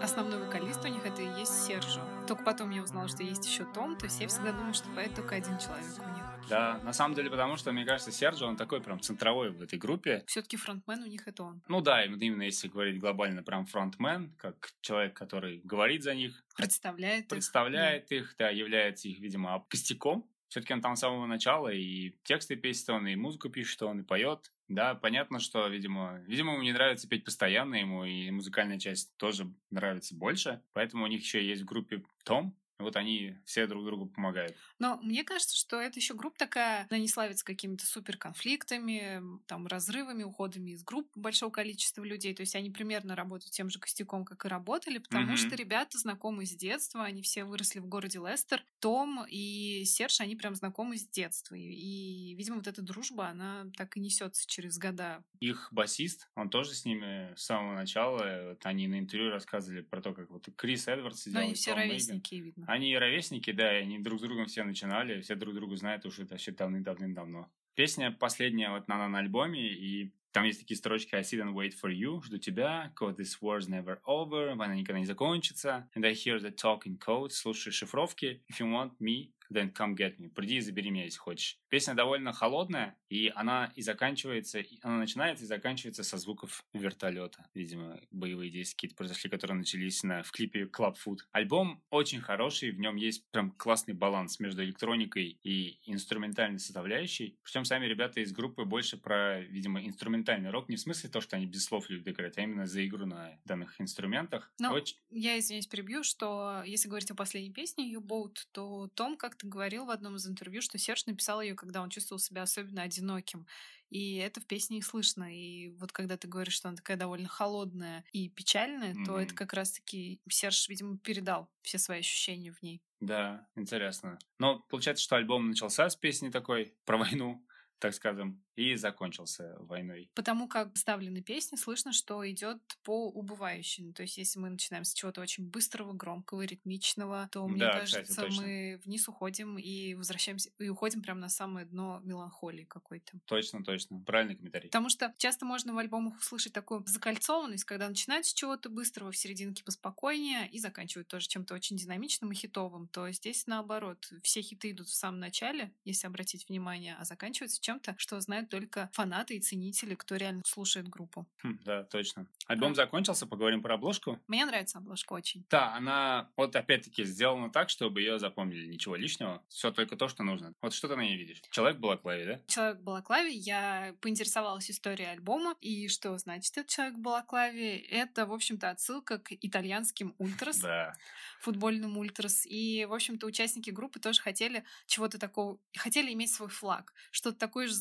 основной 0.02 0.42
вокалист 0.46 0.86
у 0.86 0.88
них 0.88 1.06
это 1.06 1.22
и 1.22 1.40
есть 1.42 1.66
Сержу. 1.66 2.00
Только 2.30 2.46
потом 2.46 2.70
я 2.70 2.82
узнала, 2.82 3.10
что 3.10 3.24
есть 3.24 3.46
еще 3.46 3.66
Том, 3.66 3.98
то 3.98 4.06
есть 4.06 4.22
я 4.22 4.30
всегда 4.30 4.54
думала, 4.54 4.74
что 4.74 4.88
поет 4.92 5.14
только 5.14 5.36
один 5.36 5.58
человек 5.60 5.86
у 6.00 6.16
них. 6.16 6.24
Да, 6.50 6.80
на 6.84 6.94
самом 6.94 7.16
деле, 7.16 7.30
потому 7.30 7.58
что, 7.58 7.72
мне 7.72 7.86
кажется, 7.86 8.12
Серджи, 8.12 8.46
он 8.46 8.56
такой 8.56 8.82
прям 8.82 9.00
центровой 9.00 9.52
в 9.52 9.62
этой 9.62 9.78
группе. 9.78 10.24
Все-таки 10.28 10.58
фронтмен 10.58 11.04
у 11.04 11.08
них 11.08 11.28
это 11.28 11.44
он. 11.44 11.62
Ну 11.68 11.82
да, 11.82 12.06
именно 12.06 12.44
если 12.44 12.68
говорить 12.68 13.00
глобально, 13.00 13.44
прям 13.44 13.66
фронтмен, 13.66 14.34
как 14.38 14.72
человек, 14.82 15.14
который 15.14 15.62
говорит 15.64 16.04
за 16.04 16.16
них. 16.16 16.44
Представляет 16.56 17.28
Представляет 17.28 18.12
их, 18.12 18.18
их 18.18 18.36
да, 18.38 18.50
является 18.50 19.08
их, 19.08 19.20
видимо, 19.20 19.66
костяком. 19.70 20.30
Все-таки 20.50 20.74
он 20.74 20.82
там 20.82 20.96
с 20.96 21.00
самого 21.00 21.26
начала 21.26 21.70
и 21.70 22.12
тексты 22.24 22.56
пишет 22.56 22.90
он, 22.90 23.06
и 23.08 23.16
музыку 23.16 23.50
пишет 23.50 23.82
он, 23.84 24.00
и 24.00 24.04
поет. 24.04 24.52
Да, 24.70 24.96
понятно, 24.96 25.40
что, 25.40 25.68
видимо, 25.68 26.22
видимо, 26.26 26.54
ему 26.54 26.64
не 26.64 26.72
нравится 26.72 27.08
петь 27.08 27.26
постоянно, 27.26 27.76
ему 27.76 28.06
и 28.06 28.32
музыкальная 28.32 28.80
часть 28.80 29.16
тоже 29.18 29.52
нравится 29.70 30.16
больше. 30.16 30.62
Поэтому 30.74 31.04
у 31.04 31.08
них 31.08 31.22
еще 31.22 31.46
есть 31.46 31.64
в 31.64 31.66
группе 31.66 32.04
Том, 32.24 32.56
вот 32.80 32.96
они 32.96 33.36
все 33.46 33.68
друг 33.68 33.86
другу 33.86 34.08
помогают. 34.08 34.56
Но 34.80 34.98
мне 34.98 35.24
кажется, 35.24 35.56
что 35.56 35.80
это 35.82 36.00
еще 36.00 36.14
группа 36.14 36.38
такая, 36.38 36.88
она 36.90 37.00
не 37.00 37.08
славится 37.08 37.44
какими-то 37.44 37.86
супер 37.86 38.18
конфликтами, 38.18 39.22
там, 39.48 39.68
разрывами, 39.68 40.24
уходами 40.24 40.72
из 40.72 40.84
групп 40.84 41.10
большого 41.16 41.50
количества 41.50 42.04
людей. 42.04 42.34
То 42.34 42.42
есть 42.42 42.56
они 42.56 42.70
примерно 42.70 43.16
работают 43.16 43.52
тем 43.52 43.70
же 43.70 43.80
костяком, 43.80 44.26
как 44.26 44.46
и 44.46 44.48
работали, 44.48 45.00
потому 45.00 45.34
mm-hmm. 45.34 45.38
что 45.38 45.56
ребята 45.56 45.98
знакомы 45.98 46.46
с 46.46 46.56
детства, 46.56 47.04
они 47.04 47.22
все 47.22 47.44
выросли 47.44 47.80
в 47.80 47.88
городе 47.88 48.20
Лестер. 48.20 48.64
Том 48.80 49.26
и 49.28 49.84
Серж, 49.86 50.22
они 50.22 50.36
прям 50.36 50.54
знакомы 50.56 50.98
с 50.98 51.08
детства. 51.08 51.56
И, 51.56 52.36
видимо, 52.36 52.58
вот 52.58 52.68
эта 52.68 52.82
дружба, 52.82 53.30
она 53.30 53.66
так 53.76 53.98
и 53.98 54.00
несется 54.00 54.46
через 54.48 54.78
года. 54.78 55.24
Их 55.40 55.70
басист, 55.72 56.30
он 56.36 56.50
тоже 56.50 56.74
с 56.74 56.86
ними 56.86 57.34
с 57.36 57.44
самого 57.44 57.74
начала. 57.74 58.50
Вот 58.50 58.66
они 58.66 58.88
на 58.88 59.00
интервью 59.00 59.32
рассказывали 59.32 59.82
про 59.82 60.02
то, 60.02 60.14
как 60.14 60.30
вот 60.30 60.48
Крис 60.56 60.88
Эдвардс 60.88 61.22
сидел. 61.22 61.40
Ну, 61.40 61.46
они 61.46 61.54
все 61.56 61.74
ровесники, 61.74 62.36
Мейган. 62.36 62.46
видно. 62.46 62.67
Они 62.68 62.98
ровесники, 62.98 63.52
да, 63.52 63.80
и 63.80 63.84
они 63.84 63.98
друг 64.00 64.20
с 64.20 64.22
другом 64.24 64.48
все 64.48 64.64
начинали, 64.64 65.22
все 65.22 65.36
друг 65.36 65.56
друга 65.56 65.78
знают 65.78 66.06
уже 66.06 66.26
вообще 66.26 66.52
давным-давным-давно. 66.52 67.50
Песня 67.76 68.12
последняя 68.12 68.72
вот 68.72 68.90
на, 68.90 69.08
на 69.08 69.20
альбоме, 69.20 69.70
и 69.70 70.14
там 70.34 70.44
есть 70.44 70.60
такие 70.60 70.76
строчки 70.76 71.16
I 71.16 71.22
sit 71.22 71.40
and 71.40 71.54
wait 71.54 71.72
for 71.82 71.90
you, 71.90 72.22
жду 72.26 72.38
тебя, 72.38 72.92
cause 73.00 73.16
this 73.16 73.40
war's 73.42 73.70
never 73.70 74.00
over, 74.06 74.54
война 74.56 74.76
никогда 74.76 75.00
не 75.00 75.06
закончится, 75.06 75.90
and 75.96 76.06
I 76.06 76.12
hear 76.12 76.40
the 76.42 76.54
talking 76.54 77.00
code, 77.00 77.30
слушаю 77.30 77.72
шифровки, 77.72 78.44
if 78.52 78.60
you 78.60 78.70
want 78.70 78.92
me, 79.00 79.32
then 79.52 79.74
come 79.74 79.96
get 79.96 80.18
me, 80.18 80.30
приди 80.30 80.58
и 80.58 80.62
забери 80.62 80.90
меня, 80.90 81.06
если 81.06 81.20
хочешь. 81.20 81.60
Песня 81.70 81.94
довольно 81.94 82.34
холодная, 82.34 82.98
и 83.10 83.32
она 83.36 83.72
и 83.76 83.82
заканчивается, 83.82 84.64
она 84.82 84.98
начинается 84.98 85.46
и 85.46 85.48
заканчивается 85.48 86.04
со 86.04 86.18
звуков 86.18 86.64
вертолета. 86.74 87.48
Видимо, 87.54 88.00
боевые 88.12 88.52
действия 88.52 88.76
какие-то 88.76 88.96
произошли, 88.96 89.30
которые 89.30 89.58
начались 89.58 90.04
на, 90.04 90.24
в 90.24 90.32
клипе 90.32 90.64
Club 90.64 90.96
Food. 91.06 91.20
Альбом 91.32 91.84
очень 91.90 92.22
хороший, 92.22 92.72
в 92.72 92.80
нем 92.80 92.96
есть 92.96 93.30
прям 93.32 93.52
классный 93.52 93.94
баланс 93.94 94.40
между 94.40 94.64
электроникой 94.64 95.40
и 95.44 95.80
инструментальной 95.86 96.60
составляющей. 96.60 97.38
Причем 97.44 97.66
сами 97.66 97.86
ребята 97.86 98.22
из 98.22 98.32
группы 98.32 98.66
больше 98.66 98.98
про, 98.98 99.42
видимо, 99.42 99.84
инструментальный 99.86 100.50
рок, 100.50 100.70
не 100.70 100.76
в 100.76 100.80
смысле 100.80 101.10
то, 101.10 101.22
что 101.22 101.36
они 101.36 101.46
без 101.46 101.66
слов 101.66 101.90
любят 101.90 102.08
играть, 102.08 102.38
а 102.38 102.42
именно 102.42 102.66
за 102.66 102.86
игру 102.86 103.06
на 103.06 103.38
данных 103.46 103.80
инструментах. 103.80 104.52
Но 104.60 104.74
очень... 104.74 104.98
я, 105.10 105.38
извиняюсь, 105.40 105.68
перебью, 105.68 106.04
что 106.04 106.64
если 106.66 106.88
говорить 106.88 107.12
о 107.12 107.16
последней 107.16 107.52
песне 107.52 107.92
You 107.92 108.02
Boat, 108.02 108.36
то 108.52 108.90
Том 108.96 109.18
как-то 109.38 109.48
говорил 109.48 109.86
в 109.86 109.92
одном 109.92 110.16
из 110.16 110.28
интервью, 110.28 110.62
что 110.62 110.78
Серж 110.78 111.06
написал 111.06 111.42
ее 111.42 111.56
когда 111.56 111.82
он 111.82 111.90
чувствовал 111.90 112.20
себя 112.20 112.44
особенно 112.44 112.82
одиноким. 112.82 113.46
И 113.90 114.16
это 114.16 114.42
в 114.42 114.46
песне 114.46 114.80
и 114.80 114.82
слышно. 114.82 115.34
И 115.34 115.70
вот 115.78 115.92
когда 115.92 116.18
ты 116.18 116.28
говоришь, 116.28 116.56
что 116.56 116.68
она 116.68 116.76
такая 116.76 116.98
довольно 116.98 117.28
холодная 117.28 118.04
и 118.12 118.30
печальная, 118.30 118.94
mm-hmm. 118.94 119.06
то 119.06 119.20
это 119.20 119.34
как 119.34 119.54
раз-таки 119.54 120.20
Серж, 120.30 120.68
видимо, 120.68 120.98
передал 120.98 121.50
все 121.62 121.78
свои 121.78 122.00
ощущения 122.00 122.52
в 122.52 122.62
ней. 122.62 122.82
Да, 123.00 123.48
интересно. 123.56 124.18
Но 124.40 124.60
получается, 124.70 125.04
что 125.04 125.16
альбом 125.16 125.50
начался 125.50 125.90
с 125.90 125.96
песни 125.96 126.30
такой 126.30 126.74
про 126.86 126.98
войну, 126.98 127.46
так 127.80 127.94
скажем. 127.94 128.44
И 128.58 128.76
закончился 128.76 129.56
войной. 129.60 130.10
Потому 130.14 130.48
как 130.48 130.74
вставлены 130.74 131.22
песни, 131.22 131.56
слышно, 131.58 131.94
что 131.94 132.28
идет 132.30 132.58
по 132.84 133.08
убывающей. 133.08 133.94
То 133.94 134.02
есть, 134.02 134.18
если 134.18 134.40
мы 134.40 134.50
начинаем 134.50 134.84
с 134.84 134.94
чего-то 134.94 135.22
очень 135.22 135.48
быстрого, 135.50 135.94
громкого, 135.94 136.42
ритмичного, 136.42 137.30
то, 137.32 137.48
мне 137.48 137.60
Да, 137.60 137.72
кажется, 137.72 138.02
кстати, 138.04 138.20
точно. 138.22 138.44
мы 138.44 138.82
вниз 138.84 139.08
уходим 139.08 139.58
и 139.60 139.94
возвращаемся, 139.94 140.50
и 140.60 140.70
уходим 140.70 141.02
прямо 141.04 141.20
на 141.22 141.30
самое 141.30 141.66
дно 141.68 142.02
меланхолии 142.04 142.66
какой-то. 142.66 143.20
Точно, 143.26 143.64
точно. 143.64 144.00
Правильный 144.04 144.36
комментарий. 144.36 144.70
Потому 144.70 144.90
что 144.90 145.14
часто 145.18 145.46
можно 145.46 145.74
в 145.74 145.78
альбомах 145.78 146.18
услышать 146.20 146.52
такую 146.52 146.84
закольцованность, 146.86 147.64
когда 147.64 147.88
начинают 147.88 148.26
с 148.26 148.34
чего-то 148.34 148.70
быстрого, 148.70 149.12
в 149.12 149.18
серединке 149.18 149.64
поспокойнее 149.64 150.50
и 150.50 150.60
заканчивают 150.60 151.08
тоже 151.08 151.28
чем-то 151.28 151.54
очень 151.54 151.78
динамичным 151.78 152.32
и 152.32 152.36
хитовым, 152.36 152.88
то 152.90 153.10
здесь 153.12 153.48
наоборот. 153.48 154.10
Все 154.24 154.42
хиты 154.42 154.72
идут 154.72 154.88
в 154.90 154.96
самом 154.96 155.20
начале, 155.20 155.74
если 155.86 156.08
обратить 156.08 156.50
внимание, 156.50 156.96
а 157.00 157.06
заканчиваются 157.06 157.62
чем-то, 157.62 157.96
что 157.98 158.20
знают 158.20 158.47
только 158.48 158.90
фанаты 158.94 159.36
и 159.36 159.40
ценители, 159.40 159.96
кто 159.96 160.16
реально 160.16 160.42
слушает 160.46 160.88
группу. 160.88 161.28
Хм, 161.44 161.60
да, 161.64 161.84
точно. 161.84 162.28
Альбом 162.48 162.76
закончился, 162.76 163.28
поговорим 163.28 163.62
про 163.62 163.76
обложку. 163.76 164.20
Мне 164.28 164.46
нравится 164.46 164.78
обложка 164.80 165.14
очень. 165.14 165.46
Да, 165.50 165.74
она 165.76 166.30
вот 166.38 166.56
опять-таки 166.56 167.04
сделана 167.04 167.50
так, 167.52 167.70
чтобы 167.70 168.02
ее 168.02 168.20
запомнили. 168.20 168.68
Ничего 168.68 168.96
лишнего. 168.96 169.44
Все 169.50 169.72
только 169.72 169.96
то, 169.98 170.08
что 170.08 170.24
нужно. 170.24 170.54
Вот 170.62 170.74
что 170.74 170.88
ты 170.88 170.96
на 170.96 171.02
ней 171.02 171.18
видишь? 171.18 171.42
Человек 171.52 171.78
в 171.78 171.82
балаклаве, 171.82 172.26
да? 172.26 172.42
Человек 172.48 172.80
в 172.80 172.84
балаклаве, 172.84 173.32
я 173.34 173.96
поинтересовалась 174.02 174.72
историей 174.72 175.08
альбома, 175.10 175.56
и 175.62 175.88
что 175.90 176.18
значит 176.18 176.58
этот 176.58 176.70
человек 176.70 176.96
в 176.96 177.02
балаклаве? 177.02 177.78
Это, 177.80 178.26
в 178.26 178.34
общем-то, 178.34 178.70
отсылка 178.70 179.20
к 179.20 179.32
итальянским 179.34 180.16
ультрас, 180.18 180.60
Да. 180.60 180.96
футбольным 181.42 181.98
ультрас. 181.98 182.46
И, 182.46 182.86
в 182.86 182.94
общем-то, 182.94 183.26
участники 183.28 183.70
группы 183.70 184.00
тоже 184.00 184.22
хотели 184.22 184.64
чего-то 184.86 185.20
такого, 185.20 185.60
хотели 185.76 186.14
иметь 186.14 186.32
свой 186.34 186.50
флаг, 186.50 186.94
что-то 187.12 187.38
такое 187.38 187.68
же 187.68 187.74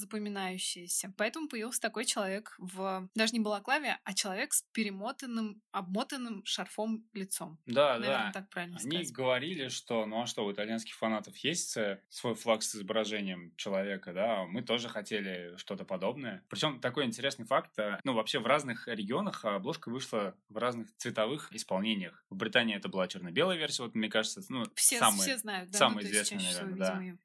запоминающееся. 0.57 1.13
Поэтому 1.17 1.49
появился 1.49 1.81
такой 1.81 2.05
человек 2.05 2.55
в, 2.59 3.09
даже 3.15 3.33
не 3.33 3.41
балаклаве, 3.41 3.99
а 4.05 4.15
человек 4.15 4.53
с 4.53 4.63
перемотанным, 4.73 5.63
обмотанным 5.73 6.45
шарфом 6.45 7.05
лицом. 7.13 7.59
Да, 7.67 7.99
Наверное, 7.99 8.27
да. 8.27 8.33
так 8.33 8.51
правильно 8.51 8.79
Они 8.79 8.91
сказать. 8.91 9.13
говорили, 9.13 9.69
что 9.69 10.07
ну 10.07 10.23
а 10.23 10.27
что, 10.27 10.45
у 10.45 10.53
итальянских 10.53 10.95
фанатов 10.95 11.37
есть 11.39 11.77
э, 11.77 12.01
свой 12.09 12.35
флаг 12.35 12.63
с 12.63 12.75
изображением 12.75 13.55
человека, 13.57 14.13
да, 14.13 14.45
мы 14.45 14.63
тоже 14.63 14.89
хотели 14.89 15.55
что-то 15.57 15.85
подобное. 15.85 16.45
Причем 16.49 16.81
такой 16.81 17.05
интересный 17.05 17.45
факт, 17.45 17.79
э, 17.79 18.01
ну 18.05 18.15
вообще 18.15 18.39
в 18.39 18.47
разных 18.47 18.89
регионах 18.89 19.45
обложка 19.45 19.91
вышла 19.91 20.35
в 20.49 20.57
разных 20.57 20.95
цветовых 20.97 21.53
исполнениях. 21.53 22.25
В 22.31 22.37
Британии 22.37 22.77
это 22.77 22.89
была 22.89 23.07
черно-белая 23.09 23.57
версия, 23.59 23.83
вот 23.83 23.95
мне 23.95 24.09
кажется, 24.09 24.43
ну, 24.49 24.65
Все, 24.75 24.99
самая- 24.99 25.21
все 25.21 25.39
знают, 25.39 25.71
да, 25.71 25.89
ну, 25.89 26.01
чаще 26.01 26.23
всего, 26.25 26.41
наверное, 26.41 26.77
да. 26.77 27.17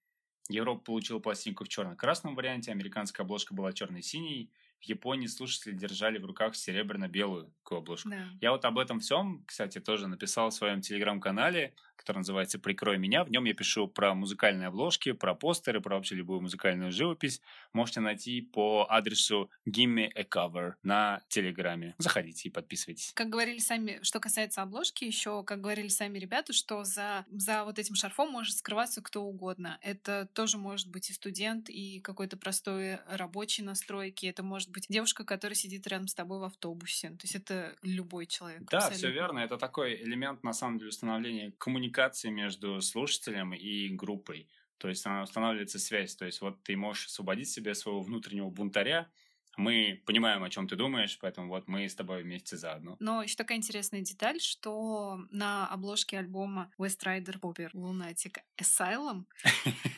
Европа 0.51 0.81
получила 0.83 1.19
пластинку 1.19 1.63
в 1.63 1.69
черно-красном 1.69 2.35
варианте, 2.35 2.71
американская 2.71 3.23
обложка 3.25 3.53
была 3.53 3.73
черно-синей, 3.73 4.49
в 4.81 4.83
Японии 4.85 5.27
слушатели 5.27 5.73
держали 5.73 6.17
в 6.17 6.25
руках 6.25 6.55
серебряно-белую 6.55 7.53
обложку. 7.77 8.09
Да. 8.09 8.27
Я 8.41 8.51
вот 8.51 8.65
об 8.65 8.77
этом 8.77 8.99
всем, 8.99 9.43
кстати, 9.45 9.79
тоже 9.79 10.07
написал 10.07 10.49
в 10.49 10.53
своем 10.53 10.81
телеграм-канале, 10.81 11.73
который 11.95 12.17
называется 12.17 12.57
«Прикрой 12.57 12.97
меня». 12.97 13.23
В 13.23 13.29
нем 13.29 13.45
я 13.45 13.53
пишу 13.53 13.87
про 13.87 14.15
музыкальные 14.15 14.67
обложки, 14.67 15.11
про 15.11 15.35
постеры, 15.35 15.81
про 15.81 15.95
вообще 15.95 16.15
любую 16.15 16.41
музыкальную 16.41 16.91
живопись. 16.91 17.41
Можете 17.73 17.99
найти 17.99 18.41
по 18.41 18.87
адресу 18.89 19.51
Gimme 19.69 20.09
a 20.15 20.23
Cover 20.23 20.73
на 20.81 21.21
Телеграме. 21.27 21.93
Заходите 21.99 22.49
и 22.49 22.51
подписывайтесь. 22.51 23.11
Как 23.13 23.29
говорили 23.29 23.59
сами, 23.59 23.99
что 24.01 24.19
касается 24.19 24.63
обложки, 24.63 25.03
еще, 25.03 25.43
как 25.43 25.61
говорили 25.61 25.89
сами 25.89 26.17
ребята, 26.17 26.53
что 26.53 26.83
за, 26.83 27.25
за 27.29 27.65
вот 27.65 27.77
этим 27.77 27.93
шарфом 27.93 28.31
может 28.31 28.57
скрываться 28.57 29.01
кто 29.03 29.23
угодно. 29.23 29.77
Это 29.81 30.27
тоже 30.33 30.57
может 30.57 30.89
быть 30.89 31.11
и 31.11 31.13
студент, 31.13 31.69
и 31.69 31.99
какой-то 31.99 32.35
простой 32.35 32.97
рабочий 33.07 33.61
на 33.61 33.75
стройке. 33.75 34.27
Это 34.27 34.41
может 34.41 34.70
быть 34.71 34.87
девушка, 34.89 35.23
которая 35.23 35.55
сидит 35.55 35.87
рядом 35.87 36.07
с 36.07 36.13
тобой 36.13 36.39
в 36.39 36.43
автобусе. 36.43 37.09
То 37.09 37.23
есть 37.23 37.35
это 37.35 37.75
любой 37.81 38.25
человек. 38.25 38.63
Да, 38.69 38.77
абсолютно. 38.77 38.97
все 38.97 39.11
верно. 39.11 39.39
Это 39.39 39.57
такой 39.57 39.95
элемент, 39.95 40.43
на 40.43 40.53
самом 40.53 40.77
деле, 40.77 40.89
установления 40.89 41.53
коммуникации 41.57 42.29
между 42.29 42.81
слушателем 42.81 43.53
и 43.53 43.89
группой. 43.89 44.47
То 44.77 44.89
есть 44.89 45.05
она 45.05 45.23
устанавливается 45.23 45.79
связь. 45.79 46.15
То 46.15 46.25
есть 46.25 46.41
вот 46.41 46.63
ты 46.63 46.75
можешь 46.75 47.07
освободить 47.07 47.49
себе 47.49 47.75
своего 47.75 48.01
внутреннего 48.01 48.49
бунтаря. 48.49 49.09
Мы 49.57 50.01
понимаем, 50.05 50.43
о 50.43 50.49
чем 50.49 50.67
ты 50.67 50.75
думаешь, 50.75 51.17
поэтому 51.19 51.49
вот 51.49 51.67
мы 51.67 51.87
с 51.87 51.95
тобой 51.95 52.23
вместе 52.23 52.55
заодно. 52.57 52.95
Но 52.99 53.21
еще 53.21 53.35
такая 53.35 53.57
интересная 53.57 54.01
деталь, 54.01 54.39
что 54.39 55.19
на 55.29 55.67
обложке 55.67 56.17
альбома 56.17 56.71
West 56.79 57.03
Rider 57.03 57.39
Popper 57.39 57.71
Lunatic 57.73 58.37
Asylum 58.57 59.25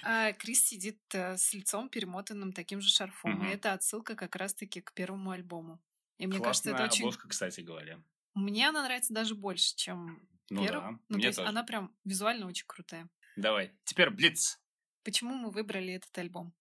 а, 0.04 0.34
Крис 0.40 0.66
сидит 0.66 1.00
э, 1.14 1.38
с 1.38 1.54
лицом 1.54 1.90
перемотанным 1.90 2.52
таким 2.52 2.82
же 2.82 2.90
шарфом. 2.90 3.46
И 3.46 3.54
это 3.54 3.74
отсылка 3.74 4.16
как 4.16 4.36
раз-таки 4.36 4.82
к 4.82 4.94
первому 4.94 5.32
альбому. 5.32 5.80
И 6.18 6.28
мне 6.28 6.40
кажется, 6.40 6.70
Классная 6.70 6.74
это 6.74 6.94
очень... 6.94 7.04
обложка, 7.04 7.28
кстати 7.28 7.62
говоря. 7.62 8.02
Мне 8.34 8.70
она 8.70 8.84
нравится 8.84 9.14
даже 9.14 9.36
больше, 9.36 9.76
чем 9.76 10.28
Ну 10.50 10.64
первый. 10.64 10.82
да, 10.82 10.90
ну, 10.92 10.98
то 10.98 11.16
мне 11.16 11.26
есть 11.28 11.38
тоже. 11.38 11.50
она 11.50 11.64
прям 11.64 11.96
визуально 12.04 12.48
очень 12.48 12.66
крутая. 12.66 13.10
Давай. 13.36 13.72
Теперь 13.84 14.10
Блиц. 14.10 14.60
Почему 15.04 15.36
мы 15.36 15.52
выбрали 15.52 15.94
этот 15.94 16.18
альбом? 16.18 16.54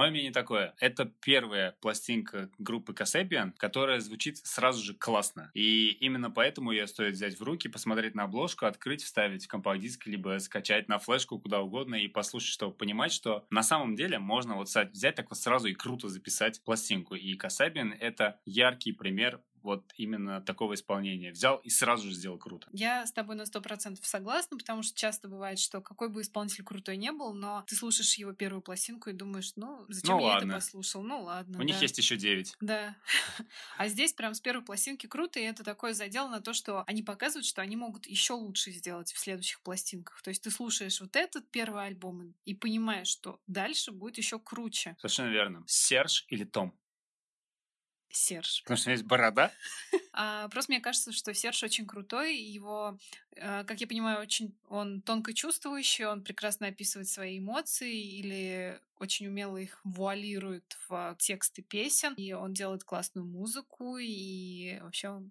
Мое 0.00 0.12
мнение 0.12 0.32
такое. 0.32 0.72
Это 0.80 1.04
первая 1.20 1.76
пластинка 1.82 2.48
группы 2.56 2.94
Kasabian, 2.94 3.52
которая 3.58 4.00
звучит 4.00 4.38
сразу 4.38 4.82
же 4.82 4.94
классно. 4.94 5.50
И 5.52 5.90
именно 5.90 6.30
поэтому 6.30 6.70
ее 6.70 6.86
стоит 6.86 7.12
взять 7.12 7.38
в 7.38 7.42
руки, 7.42 7.68
посмотреть 7.68 8.14
на 8.14 8.22
обложку, 8.22 8.64
открыть, 8.64 9.04
вставить 9.04 9.44
в 9.44 9.48
компакт-диск, 9.48 10.06
либо 10.06 10.38
скачать 10.38 10.88
на 10.88 10.98
флешку 10.98 11.38
куда 11.38 11.60
угодно 11.60 11.96
и 11.96 12.08
послушать, 12.08 12.48
чтобы 12.48 12.74
понимать, 12.74 13.12
что 13.12 13.44
на 13.50 13.62
самом 13.62 13.94
деле 13.94 14.18
можно 14.18 14.54
вот 14.54 14.68
взять 14.68 15.16
так 15.16 15.28
вот 15.28 15.38
сразу 15.38 15.68
и 15.68 15.74
круто 15.74 16.08
записать 16.08 16.64
пластинку. 16.64 17.14
И 17.14 17.36
Kasabian— 17.36 17.92
это 18.00 18.40
яркий 18.46 18.92
пример 18.92 19.42
вот 19.62 19.84
именно 19.96 20.40
такого 20.40 20.74
исполнения. 20.74 21.32
Взял 21.32 21.56
и 21.58 21.70
сразу 21.70 22.08
же 22.08 22.14
сделал 22.14 22.38
круто. 22.38 22.68
Я 22.72 23.06
с 23.06 23.12
тобой 23.12 23.36
на 23.36 23.46
сто 23.46 23.60
процентов 23.60 24.06
согласна, 24.06 24.56
потому 24.56 24.82
что 24.82 24.96
часто 24.96 25.28
бывает, 25.28 25.58
что 25.58 25.80
какой 25.80 26.08
бы 26.08 26.22
исполнитель 26.22 26.64
крутой 26.64 26.96
не 26.96 27.12
был, 27.12 27.32
но 27.34 27.64
ты 27.66 27.76
слушаешь 27.76 28.14
его 28.14 28.32
первую 28.32 28.62
пластинку 28.62 29.10
и 29.10 29.12
думаешь, 29.12 29.52
ну, 29.56 29.84
зачем 29.88 30.16
Ну 30.16 30.20
я 30.20 30.26
ладно. 30.26 30.52
это 30.52 30.56
послушал? 30.56 31.02
Ну 31.02 31.22
ладно. 31.22 31.58
У 31.58 31.62
них 31.62 31.76
да. 31.76 31.82
есть 31.82 31.98
еще 31.98 32.16
девять. 32.16 32.54
Да. 32.60 32.96
А 33.78 33.88
здесь 33.88 34.12
прям 34.12 34.34
с 34.34 34.40
первой 34.40 34.64
пластинки 34.64 35.06
круто, 35.06 35.40
и 35.40 35.42
это 35.42 35.64
такое 35.64 35.94
задел 35.94 36.28
на 36.28 36.40
то, 36.40 36.52
что 36.52 36.84
они 36.86 37.02
показывают, 37.02 37.46
что 37.46 37.62
они 37.62 37.76
могут 37.76 38.06
еще 38.06 38.34
лучше 38.34 38.70
сделать 38.72 39.12
в 39.12 39.18
следующих 39.18 39.60
пластинках. 39.62 40.20
То 40.22 40.28
есть 40.30 40.42
ты 40.42 40.50
слушаешь 40.50 41.00
вот 41.00 41.16
этот 41.16 41.50
первый 41.50 41.84
альбом 41.86 42.34
и 42.44 42.54
понимаешь, 42.54 43.08
что 43.08 43.40
дальше 43.46 43.92
будет 43.92 44.18
еще 44.18 44.38
круче. 44.38 44.96
Совершенно 44.98 45.30
верно. 45.30 45.64
Серж 45.66 46.26
или 46.28 46.44
Том? 46.44 46.74
Серж. 48.10 48.62
Потому 48.62 48.78
что 48.78 48.90
есть 48.90 49.04
борода. 49.04 49.52
А, 50.12 50.48
просто 50.48 50.72
мне 50.72 50.80
кажется, 50.80 51.12
что 51.12 51.32
Серж 51.32 51.62
очень 51.62 51.86
крутой. 51.86 52.36
Его, 52.36 52.98
э, 53.36 53.64
как 53.64 53.80
я 53.80 53.86
понимаю, 53.86 54.20
очень 54.20 54.54
он 54.68 55.02
тонко 55.02 55.32
чувствующий, 55.32 56.04
он 56.04 56.22
прекрасно 56.22 56.66
описывает 56.66 57.08
свои 57.08 57.38
эмоции 57.38 58.18
или 58.18 58.80
очень 58.98 59.28
умело 59.28 59.56
их 59.56 59.80
вуалирует 59.84 60.76
в 60.88 61.16
тексты 61.18 61.62
песен. 61.62 62.14
И 62.14 62.32
он 62.32 62.52
делает 62.52 62.84
классную 62.84 63.26
музыку, 63.26 63.98
и 63.98 64.78
вообще 64.82 65.10
он 65.10 65.30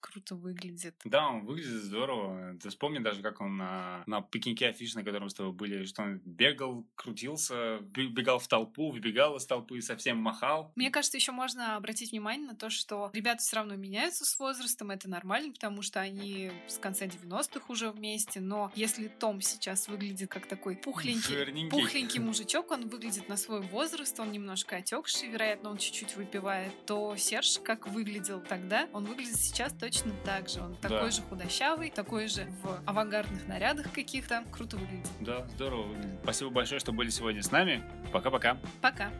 круто 0.00 0.34
выглядит. 0.34 0.94
Да, 1.04 1.28
он 1.28 1.44
выглядит 1.44 1.82
здорово. 1.82 2.56
Ты 2.62 2.68
вспомни 2.70 2.98
даже, 2.98 3.22
как 3.22 3.40
он 3.40 3.56
на, 3.56 4.02
на 4.06 4.20
пикнике 4.22 4.68
афиш, 4.68 4.94
на 4.94 5.02
котором 5.04 5.28
с 5.28 5.34
тобой 5.34 5.52
были, 5.52 5.84
что 5.84 6.02
он 6.02 6.20
бегал, 6.24 6.86
крутился, 6.94 7.78
бе- 7.80 8.08
бегал 8.08 8.38
в 8.38 8.46
толпу, 8.48 8.90
выбегал 8.90 9.36
из 9.36 9.46
толпы, 9.46 9.80
совсем 9.82 10.18
махал. 10.18 10.72
Мне 10.76 10.90
кажется, 10.90 11.16
еще 11.16 11.32
можно 11.32 11.76
обратить 11.76 12.12
внимание 12.12 12.46
на 12.46 12.54
то, 12.56 12.70
что 12.70 13.10
ребята 13.12 13.42
все 13.42 13.56
равно 13.56 13.76
меняются 13.76 14.24
с 14.24 14.38
возрастом, 14.38 14.90
это 14.90 15.08
нормально, 15.08 15.52
потому 15.52 15.82
что 15.82 16.00
они 16.00 16.50
с 16.68 16.78
конца 16.78 17.06
90-х 17.06 17.66
уже 17.68 17.90
вместе, 17.90 18.40
но 18.40 18.70
если 18.74 19.08
Том 19.08 19.40
сейчас 19.40 19.88
выглядит 19.88 20.30
как 20.30 20.46
такой 20.46 20.76
пухленький, 20.76 21.34
Жирненький. 21.34 21.70
пухленький 21.70 22.20
мужичок, 22.20 22.70
он 22.70 22.88
выглядит 22.88 23.28
на 23.28 23.36
свой 23.36 23.60
возраст, 23.62 24.18
он 24.20 24.30
немножко 24.32 24.76
отекший, 24.76 25.28
вероятно, 25.28 25.70
он 25.70 25.78
чуть-чуть 25.78 26.16
выпивает, 26.16 26.72
то 26.86 27.16
Серж, 27.16 27.58
как 27.64 27.88
выглядел 27.88 28.40
тогда, 28.40 28.88
он 28.92 29.04
выглядит 29.04 29.36
сейчас 29.36 29.72
точно 29.88 30.12
так 30.22 30.48
же. 30.50 30.60
Он 30.60 30.74
такой 30.76 31.10
же 31.10 31.22
худощавый, 31.22 31.90
такой 31.90 32.28
же 32.28 32.46
в 32.62 32.80
авангардных 32.86 33.48
нарядах 33.48 33.90
каких-то. 33.90 34.44
Круто 34.52 34.76
выглядит. 34.76 35.08
Да, 35.20 35.46
здорово 35.54 35.84
выглядит. 35.84 36.20
Спасибо 36.22 36.50
большое, 36.50 36.78
что 36.78 36.92
были 36.92 37.08
сегодня 37.08 37.42
с 37.42 37.50
нами. 37.50 37.82
Пока-пока. 38.12 38.58
Пока. 38.82 39.10